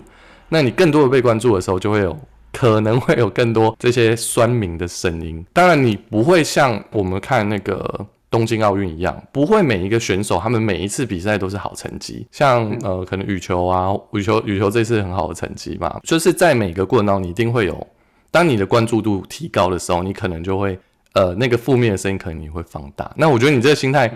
[0.49, 2.17] 那你更多的被关注的时候，就会有。
[2.51, 5.45] 可能会有更多这些酸民的声音。
[5.53, 12.25] 当然，你不会像我们看那个东京奥运一样，不会每一个选手他们每一次比赛都是好成绩。
[12.31, 17.87] 像呃，可能羽球啊，羽球羽球这次很好的成绩嘛，就是在每个过程当中，你一定会有。
[18.31, 20.79] 当你的关注度提高的时候，你可能就会
[21.13, 23.11] 呃，那个负面的声音可能你会放大。
[23.17, 24.09] 那我觉得你这个心态，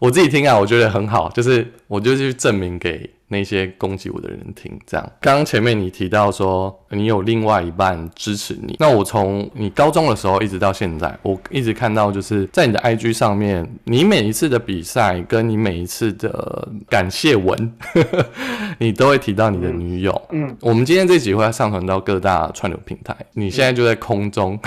[0.00, 3.08] 我自己听啊，我觉得很好，就是我就去证明给。
[3.32, 5.12] 那些攻击我的人听，这样。
[5.20, 17.72] 刚刚前面你提到说你有另外一半支持你，那我从你高中的时候一直到现在，我一直看到就是在你的 IG 上面，你每一次的比赛跟你每一次的感谢文，
[18.78, 20.20] 你都会提到你的女友。
[20.32, 24.58] 嗯，我们今天这集会上传到各大串流平台，你现在就在空中。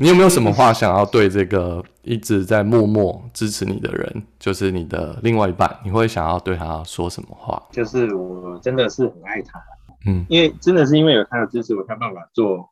[0.00, 7.60] 你有没有什么话想要对这个一直在默默支持你的人，就是你的另外一半，你会想要对他说什么话？
[7.72, 9.60] 就是我真的是很爱他，
[10.06, 12.70] 嗯，因为真的是因为有他的支持，我才办法做，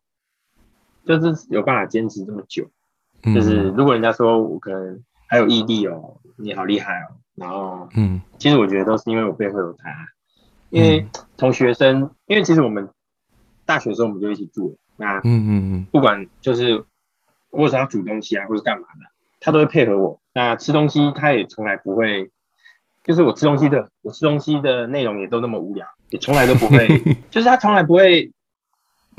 [1.05, 2.65] 就是有办法坚持这么久。
[3.35, 9.91] 就是如果人家说我可能还有毅力哦，你好厉害哦，然后嗯，其实我觉得都是因为我背后有他，
[10.71, 11.05] 因为
[11.37, 12.89] 从学生，因为其实我们
[13.65, 16.85] 大学时候我们就一起住，那嗯嗯嗯，不管就是。
[17.57, 20.21] 或者要煮东西啊，或者干嘛的，他都会配合我。
[20.35, 22.31] 那吃东西，他也从来不会，
[23.03, 26.87] 就是我吃东西的，我吃东西的内容也都那么无聊，也从来都不会，
[27.31, 28.31] 就是他从来不会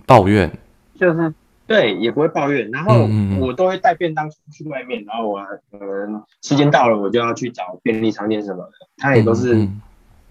[0.05, 0.51] 抱怨，
[0.95, 1.33] 就是
[1.65, 2.69] 对，也不会抱怨。
[2.71, 3.07] 然后
[3.39, 9.67] 我都会带便当出去外面，然后我可能时间到了，我就要去找便利商店什么的，他也都是，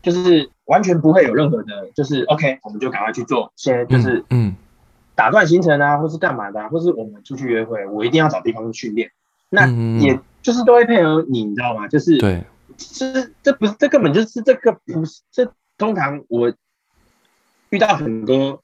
[0.02, 4.54] 就是完全不会有任何的，就是 OK，我们就赶快去做，现在就是嗯。
[5.17, 9.11] 打断行程啊，或是干嘛的，或是我们出去约会，我一定要找地方训练。
[9.49, 9.67] 那
[9.99, 11.89] 也就是都会配合你，你知道吗？
[11.89, 12.45] 就是对，
[12.79, 16.53] 是这不是这根本就是这个不是这通常我
[17.71, 18.62] 遇到很多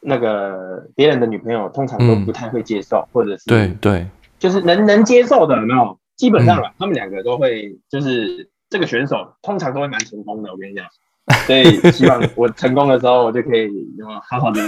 [0.00, 4.06] 那个别人的女朋友，通常都不太会接受，或者是对对，
[4.38, 5.98] 就是能能接受的有没有？
[6.16, 10.52] 基本上了，他们两个都会，就是这个选手通常都会蛮成功的。
[10.52, 10.86] 我跟你讲。
[11.46, 13.68] 所以希望我成功的时候，我就可以
[14.28, 14.60] 好好的，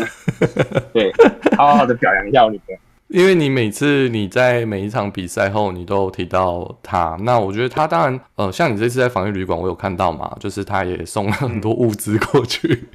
[0.92, 1.12] 对，
[1.56, 2.80] 好好的表扬一下我女朋友。
[3.08, 12.88] 因为你每次你在每一场比赛后，你都提到他，那我觉得他当然，呃，像你这次在防疫旅馆，我有看到嘛，就是他也送了很多物资过去，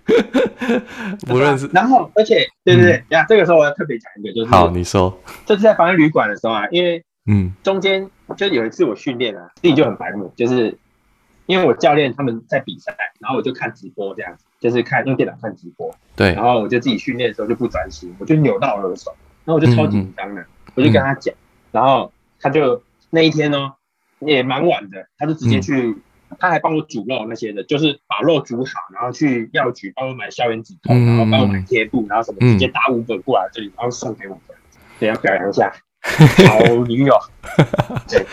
[1.28, 1.70] 不论是。
[1.72, 10.78] 然后，而且，对对对，呀，这个时候我要特别讲一个，就是好，你说，这次在防疫旅馆的时候啊，因为嗯，中间就有一次我训练啊，自己就很白目，就是。
[11.50, 15.92] 因为我教练他们在比赛，然后我就看直播这样子，就是看用电脑看直播。
[16.16, 16.32] 对。
[16.36, 19.12] 然后我就自己训练的时候就不专心，我就扭到了手，
[19.46, 20.46] 然后我就超紧张的，
[20.76, 21.34] 我就跟他讲，
[21.72, 23.72] 然后他就那一天呢
[24.20, 25.98] 也蛮晚的，他就直接去，
[26.38, 35.74] 他还帮我煮肉那些的，就是把肉煮好，然后去药局帮我买消炎止痛，然后帮我买贴布，然后什么直接打五本过来这里，然后送给我这样子，等下表扬一下。
[36.48, 37.14] 好女友。
[38.08, 38.26] 对。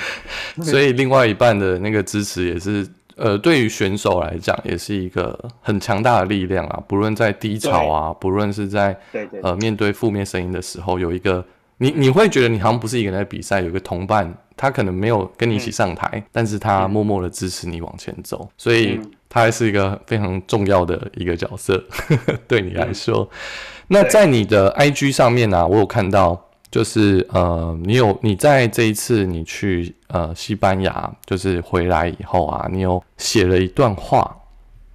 [0.62, 2.86] 所以另外一半的那个支持也是。
[3.16, 6.82] 呃，对于选手来讲，也是一个很强大的力量啊。
[6.86, 8.94] 不论在低潮啊，不论是在
[9.42, 11.44] 呃面对负面声音的时候，有一个
[11.78, 21.82] 你你会觉得你好像不是一个人在比赛，有一个同伴，他可能没有跟你一起上台，但是他默默的支持你往前走，所以他还是一个非常重要的一个角色，
[22.46, 23.26] 对你来说。
[23.88, 26.45] 那在你的 IG 上面呢，我有看到。
[26.70, 34.36] 就是呃，你有你在这一次你去呃西班牙，就是回来以后啊，你有写了一段话，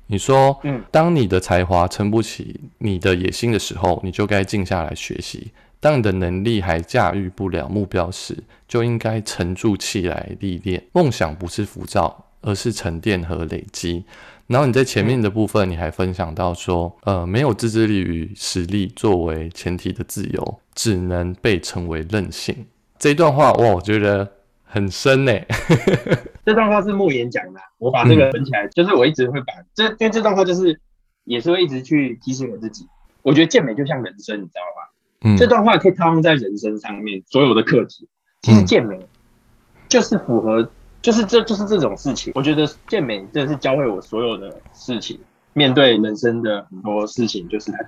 [0.08, 10.84] 你说，嗯，当你的才华撑不起你的野心的时候，你就该静下来学习；当你的能力还驾驭不了目标时，就应该沉住气来历练。
[10.92, 14.04] 梦想不是浮躁，而是沉淀和累积。
[14.52, 22.68] 然后你在前面的部分，你还分享到说，呃，没有自制力与实力作为前提的自由，只能被称为任性。
[23.00, 24.30] 这段话哇，我觉得
[24.66, 25.32] 很深呢。
[26.46, 30.78] 这段话是莫言讲的，我把这个存起来，就是我一直会把这，因为这段话就是
[31.24, 32.86] 也是会一直去提醒我自己。
[33.22, 34.92] 我觉得健美就像人生，你知道吧？
[35.22, 38.10] 嗯，这段话可以套用在人生上面所有的课题。
[38.42, 39.00] 其实健美
[39.88, 40.70] 就是符合。
[41.02, 45.20] 就是这就是这种事情，我觉得健美真的是教会我所有的事情，
[45.54, 47.80] 面对人生的很多事情，就是他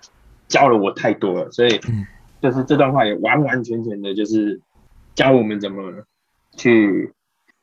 [0.48, 1.80] 教了我太多了，所以
[2.42, 4.60] 就是这段话也完完全全的就是
[5.16, 6.04] 教我们怎么
[6.58, 7.14] 去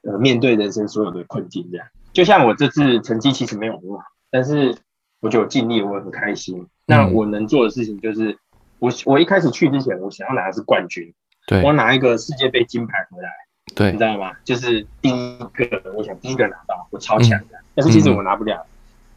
[0.02, 1.68] 呃面对人生所有的困境。
[1.70, 4.76] 这样，就像我这次成绩其实没有很好，但是
[5.20, 6.66] 我就尽力，我很开心。
[6.86, 8.38] 那我能做的事情就是，
[8.78, 11.12] 我我一开始去之前，我想要拿的是冠军，
[11.46, 13.28] 对我拿一个世界杯金牌回来。
[13.74, 14.32] 对，你知道吗？
[14.44, 17.58] 就是第一个，我想第一个拿到，我超强的。
[17.74, 18.66] 但是其实我拿不了，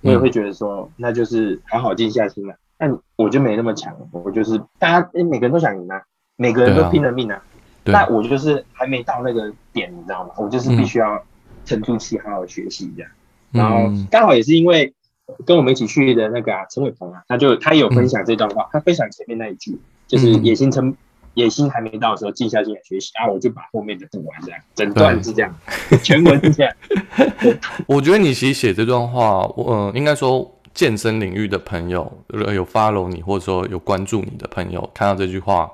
[0.01, 2.55] 我也会觉得说，那就是好好静下心来。
[2.77, 6.03] 但我就没那么强，我就是大家每个人都想赢啊，
[6.35, 7.41] 每个人都拼了命啊。
[7.85, 10.33] 那我就是还没到那个点，你知道吗？
[10.37, 11.23] 我就是必须要
[11.65, 13.11] 沉住气，好好学习这样。
[13.51, 14.93] 然后刚好也是因为
[15.45, 20.95] 跟我们一起去的那个陈伟鹏啊，他就他也有分享这段话，他分享前面那一句，就是野心撑。
[21.33, 23.27] 野心还没到的时候，静下心来学习啊！
[23.27, 25.55] 我就把后面的读完，这样整段是这样，
[26.03, 26.73] 全文是这样。
[27.87, 35.71] 我觉得你其实写这段话，呃，应该说健身领域的朋友有 follow 你，或者说有关注你的朋友，看到这句话，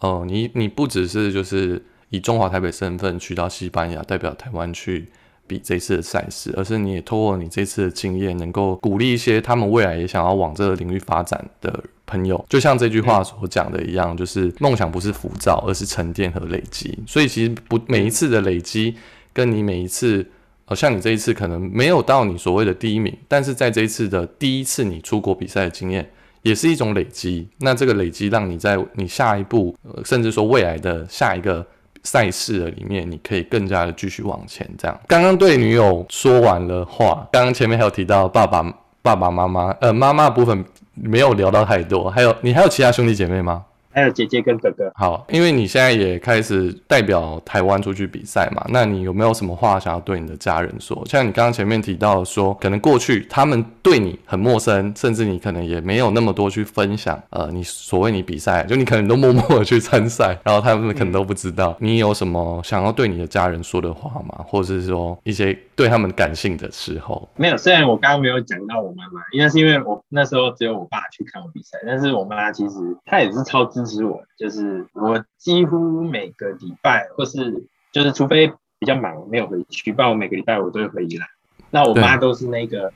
[0.00, 5.08] 呃，你你不只是就是以中华台北身份去到西班牙，代表台湾去。
[5.48, 12.44] 比这次的赛事，而是你也透过你这次的经验，能够鼓励一些他们未来也想要往这个领域发展的朋友。
[12.48, 16.98] 就像这句话所讲的一样，就是梦想不是浮躁，而是沉淀和累积。
[17.06, 18.96] 所以其实不每一次的累积，
[19.32, 20.26] 跟你每一次，
[20.64, 26.10] 呃，像你这一次可能没有到你所谓的第一名，但是在这一次的第一次你出国比赛的经验，
[26.42, 27.46] 也是一种累积。
[27.58, 31.64] 那这个累积让你在你下一步，甚至说未来的下一个。
[32.04, 34.66] 赛事的里面，你可以更加的继续往前。
[34.78, 38.62] 这样，刚刚对女友说完了话，刚刚前面还有提到爸爸、
[39.02, 40.64] 爸爸妈妈，呃，妈妈部分
[41.02, 42.10] 没有聊到太多。
[42.10, 43.64] 还有，你还有其他兄弟姐妹吗？
[43.90, 44.90] 还有姐姐跟哥哥。
[44.94, 51.02] 好，因为你现在也开始代表台湾出去比赛嘛，那你有没有什么话想要对你的家人说？
[51.06, 57.20] 像你刚刚前面提到说，可能过去他们对你很陌生，甚至你可能也没有那么多去分享。
[57.30, 61.76] 呃，你所谓你比赛，就你可能都默默的去参赛， 然后他们可能都不知道。
[61.80, 64.44] 你有什么想要对你的家人说的话吗？
[64.46, 67.28] 或者是说一些对他们感性的时候？
[67.36, 72.74] 没有，虽然我刚刚没有讲到我妈妈，因为是因为我那时候只有我爸去看我比赛，但是我妈其实
[73.04, 78.48] 她也是超支持我，就是我几乎每个礼拜，或是就是除非
[78.78, 81.28] 比较忙没有回去，不然我每个礼拜我都会回宜兰。
[81.70, 82.92] 那我妈都是那个，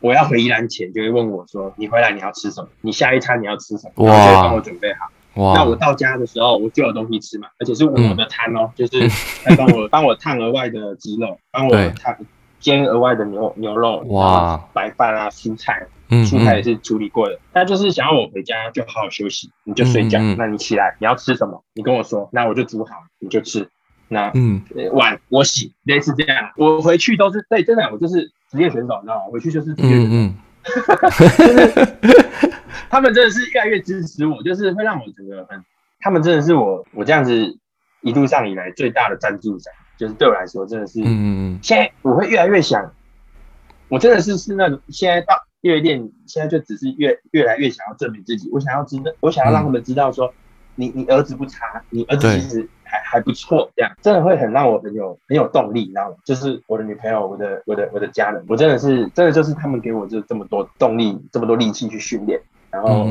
[0.00, 2.68] 我要回宜兰前就会问我说：“你回来你要吃什么？
[2.80, 5.10] 你下一餐你要吃什么？”然后就帮我准备好。
[5.42, 5.54] 哇！
[5.54, 9.08] 那我到家的时候我就有东西吃嘛，而且是我的餐哦，就是
[9.44, 12.16] 他帮我帮我烫额外的鸡肉，帮我烫
[12.60, 15.86] 煎额外的牛牛肉，哇，白饭啊，蔬菜。
[16.08, 20.20] 蔬菜也是处理过的，他就是想要我回家就好好休息，你就睡觉。
[20.36, 21.64] 那你起来你要吃什么？
[21.74, 23.68] 你跟我说，那我就煮好，你就吃。
[24.08, 26.52] 那嗯，碗我洗，类似这样。
[26.56, 29.22] 我回去都是对，真的，我就是职业选手，你知道吗？
[29.32, 30.34] 回去就是职业选手。
[32.88, 35.60] 他们真的是越来越支持我，就是会让我觉得很，
[35.98, 37.58] 他们真的是我我这样子
[38.02, 41.00] 一路上以来最大的赞助者，就是对我来说真的是。
[41.00, 41.58] 嗯嗯嗯。
[41.60, 42.94] 现在我会越来越想，
[43.88, 45.34] 我真的是是那种现在到。
[45.66, 48.48] 越练，现在就只是越越来越想要证明自己。
[48.52, 50.32] 我想要知道，我想要让他们知道，说
[50.76, 56.16] 你你儿子不差，你儿子其实还还不错，这样真的会很让我很有很有动力，你知道吗？
[56.24, 62.40] 就是我的女朋友，我的我的我的家人，我真的是真的就是他们给我就这么多动力，这么多力气去训练，
[62.70, 63.08] 然后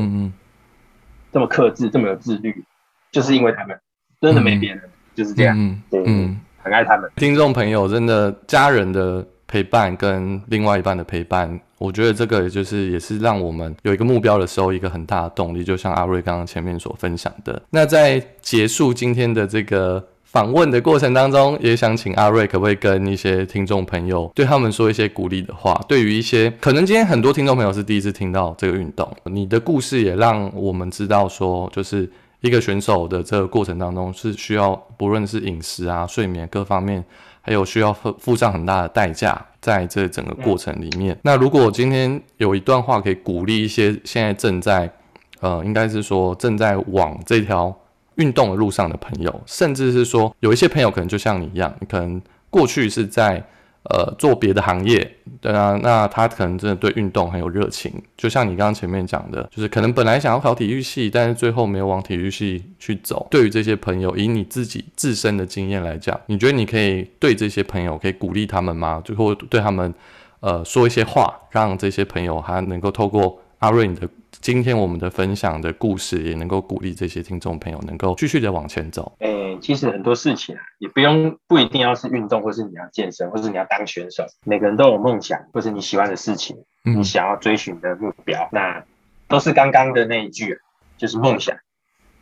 [1.32, 2.64] 这么克制，这么有自律，
[3.12, 3.78] 就是因为他们
[4.20, 4.80] 真的没别人，
[5.14, 5.56] 就是这样，
[5.92, 7.10] 嗯，很爱他们。
[7.16, 9.26] 听众朋友，真的家人的。
[9.48, 15.62] 陪伴跟另外一半的陪伴，我觉得这个也就是也是让我们有一个目标的时候一个很大的动力。
[15.62, 25.80] 就像阿瑞刚刚前面所分享的，那在结束今天的这个访问的过程当中，也想请阿瑞可不可以跟一些听众朋友对他们说一些鼓励的话？
[25.88, 37.04] 对于一些可能今天很多听众朋友是第一次听到这个运动，你的故事也让我们知道说，就是一个选手的这个过程当中是需要不论是饮食啊、睡眠各方面。
[37.46, 41.16] 还有需要付付上很大的代价，在这整个过程里面。
[41.22, 44.90] 那如果今天有一段话可以鼓励一些现在正在，
[45.38, 47.72] 呃，应该是说正在往这条
[48.16, 52.20] 运动的路上的朋友，甚至是说有一些朋友可能就像你一样，你可能
[52.50, 53.42] 过去是在。
[53.88, 63.28] 呃，做别的行业，对啊，那他可能真的对运动很有热情，就像你刚刚前面讲的，就是可能本来想要考体育系，但是最后没有往体育系去走。
[63.30, 69.00] 对于这些朋友，以你自己自身的经验来讲，你觉得你可以对这些朋友可以鼓励他们吗？
[69.04, 69.94] 最后对他们，
[70.40, 74.08] 呃，说一些话，让这些朋友还能够透过阿瑞你的。
[74.38, 79.16] 今天我们的分享的故事也能够鼓励这些听众朋友能够继续的往前走。
[79.18, 84.24] 诶，其实很多事情啊，也不用不一定要是运动，或是你要健身，或是你要当选手。
[84.44, 88.84] 每个人都有梦想，或是你喜欢的事情，你想要追寻的目标，那
[89.26, 90.60] 都是刚刚的那一句，
[90.96, 91.56] 就是梦想，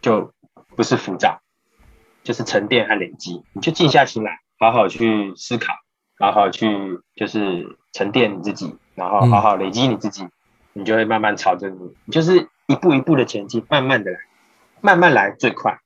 [0.01, 0.33] 就
[0.77, 1.43] 不是浮躁，
[2.23, 3.43] 就是沉淀和累积。
[3.53, 5.75] 你就静下心来，好好去思考，
[6.21, 6.69] 好好去
[7.17, 10.25] 就是沉淀你自己，然后好好累积你自己。
[10.75, 14.19] 你就会慢慢朝着你，你就是一步一步的前进，慢慢的来，
[14.83, 15.79] 慢慢来最快。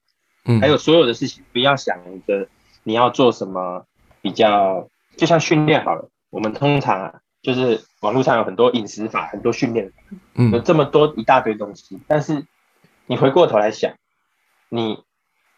[0.45, 2.47] 嗯，还有所有的事情，不要想着
[2.83, 3.85] 你要做什么，
[4.21, 6.09] 比较就像训练好了。
[6.31, 9.95] 我们通常啊，就是网络上有很多饮食法，很多训练法，
[10.35, 11.99] 嗯，有这么多一大堆东西。
[12.07, 12.45] 但是
[13.05, 13.93] 你回过头来想，
[14.69, 15.03] 你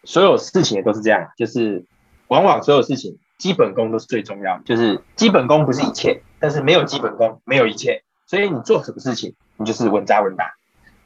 [0.04, 1.86] 所有事情也都是这样，就是
[2.28, 8.02] 往往所有事情基本功都是最重要的，就是基本功不是一切，但是没有基本功没有一切。
[8.32, 10.54] 所以你做什么事情，你就是稳扎稳打，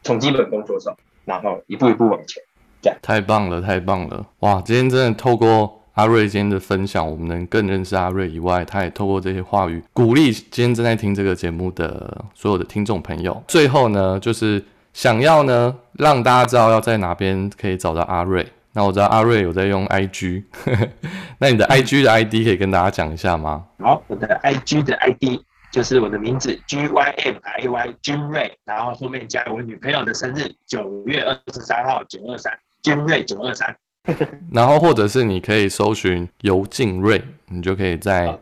[0.01, 2.41] 从基本功着手，然后一步一步往前。
[2.81, 4.25] 这样太棒了，太棒了！
[4.39, 13.43] 哇，今天真的透过阿瑞今天的分享，我们能更认识阿瑞以外，他也透过这些话语鼓励今天正在听这个节目的所有的听众朋友。
[13.45, 14.63] 最后呢，就是
[14.93, 18.47] 想要呢让大家知道要在哪边可以找到阿瑞。
[18.71, 20.43] 那我知道阿瑞有在用 IG，
[21.39, 23.65] 那你的 IG 的 ID 可以跟大家讲一下吗？
[23.79, 25.41] 好，我的 IG 的 ID。
[25.77, 32.51] 就是我的名字 G Y M I Y Jim Ray，然后后面加我女朋友的生日九月二十三号九二三
[32.81, 33.77] Jim Ray 九二三，
[34.51, 38.35] 然后或者是你可以搜寻尤静瑞，你就可以在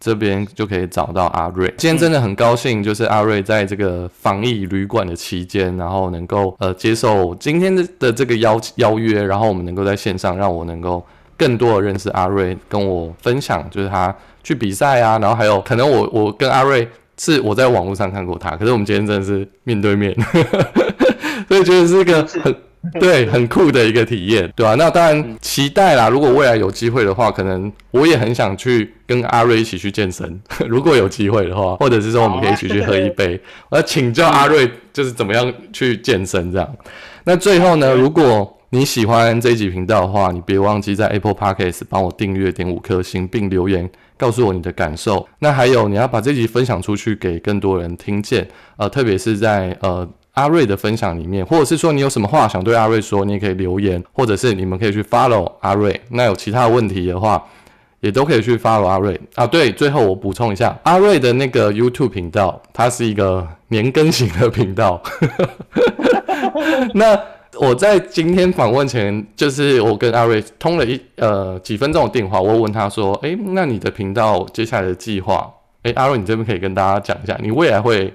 [0.00, 1.72] 这边就可以找到阿瑞。
[1.78, 11.06] 今天真的很高兴，就是阿瑞在这个防疫旅馆的期间，然后能够呃接受今天的的这个邀邀约，然后我们能够在线上让我能够
[11.42, 14.14] 更多的认识阿瑞，跟我分享就是他。
[14.44, 20.12] 去比赛啊，然后还有可能我我跟阿瑞是我在网络上看过他，可是我们今天真的是面对面，
[21.46, 22.52] 所以觉得是一个很
[22.98, 24.74] 对很酷的一个体验，对吧？
[24.74, 33.40] 那当然期待啦，如果未来有机会的话，可能我也很想去跟阿瑞一起去健身， 如果有机会的话，或者是说我们可以一起去喝一杯，
[33.70, 36.68] 我要请教阿瑞就是怎么样去健身这样。
[37.22, 43.86] 那最后呢，如果你喜欢这一集频道的话，你别忘记在 Apple Podcast 帮我订阅点五颗星，并留言。
[44.16, 45.28] 告诉我你的感受。
[45.40, 48.48] 那还有，你要把这集分享出去，给更多人听见。
[48.78, 56.00] 呃，特别是在呃阿瑞的分享里面，或者是说你有什么话想对阿瑞说，你也可以留言，或者是你们可以去 follow 阿瑞。
[56.08, 57.44] 那有其他问题的话，
[58.00, 59.46] 也都可以去 follow 阿瑞啊。
[59.46, 65.02] 对，最后我补充一下，阿瑞的那个 YouTube 频道，它是一个年更型的频道。
[66.94, 67.20] 那。
[67.60, 75.52] 我在今天访问前，就是我跟阿瑞通了一呃几分钟的电话，我问他说：“哎，那你的频道接下来的计划？
[75.82, 78.14] 哎，阿瑞，你这边可以跟大家讲一下，你未来会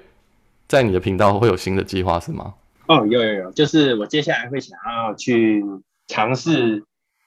[0.68, 2.56] 在你的频道会有新的计划是吗？”
[2.88, 5.64] 哦，有有有，就是我接下来会想要去
[6.08, 6.84] 尝试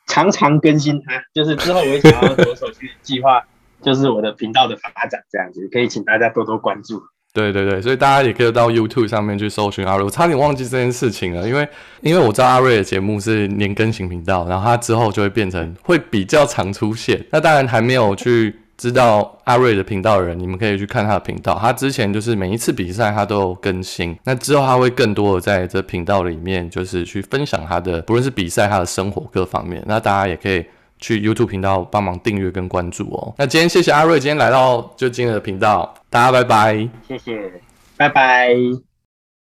[0.06, 3.46] 常常更新它，就是之后我也想要着手去计划，
[3.82, 7.02] 就是我的频道的发展这样子，可以请大家多多关注。
[7.32, 10.04] 对对对，所以大家也可以到 YouTube 上面去搜寻阿瑞。
[10.04, 11.68] 我差点忘记这件事情了，因为
[12.00, 17.24] 因为我知道阿瑞的节目是年更新频道，然后他之后就会变成会比较常出现。
[17.30, 21.56] 那当然还没有去知道阿瑞的频道的人，你们可以去看他的频道。
[21.56, 29.80] 他之前就是每一次比赛他都有更新，那之后他会更多的在这频道里面就是去分享他的不论是比赛他的生活各方面。
[29.86, 30.64] 那大家也可以。
[31.00, 33.34] 去 YouTube 频道帮忙订阅跟关注哦。
[33.38, 36.88] 那今天谢谢阿瑞，今天来到就今天的频道，大家拜拜。
[37.06, 37.52] 谢谢，
[37.96, 38.54] 拜拜。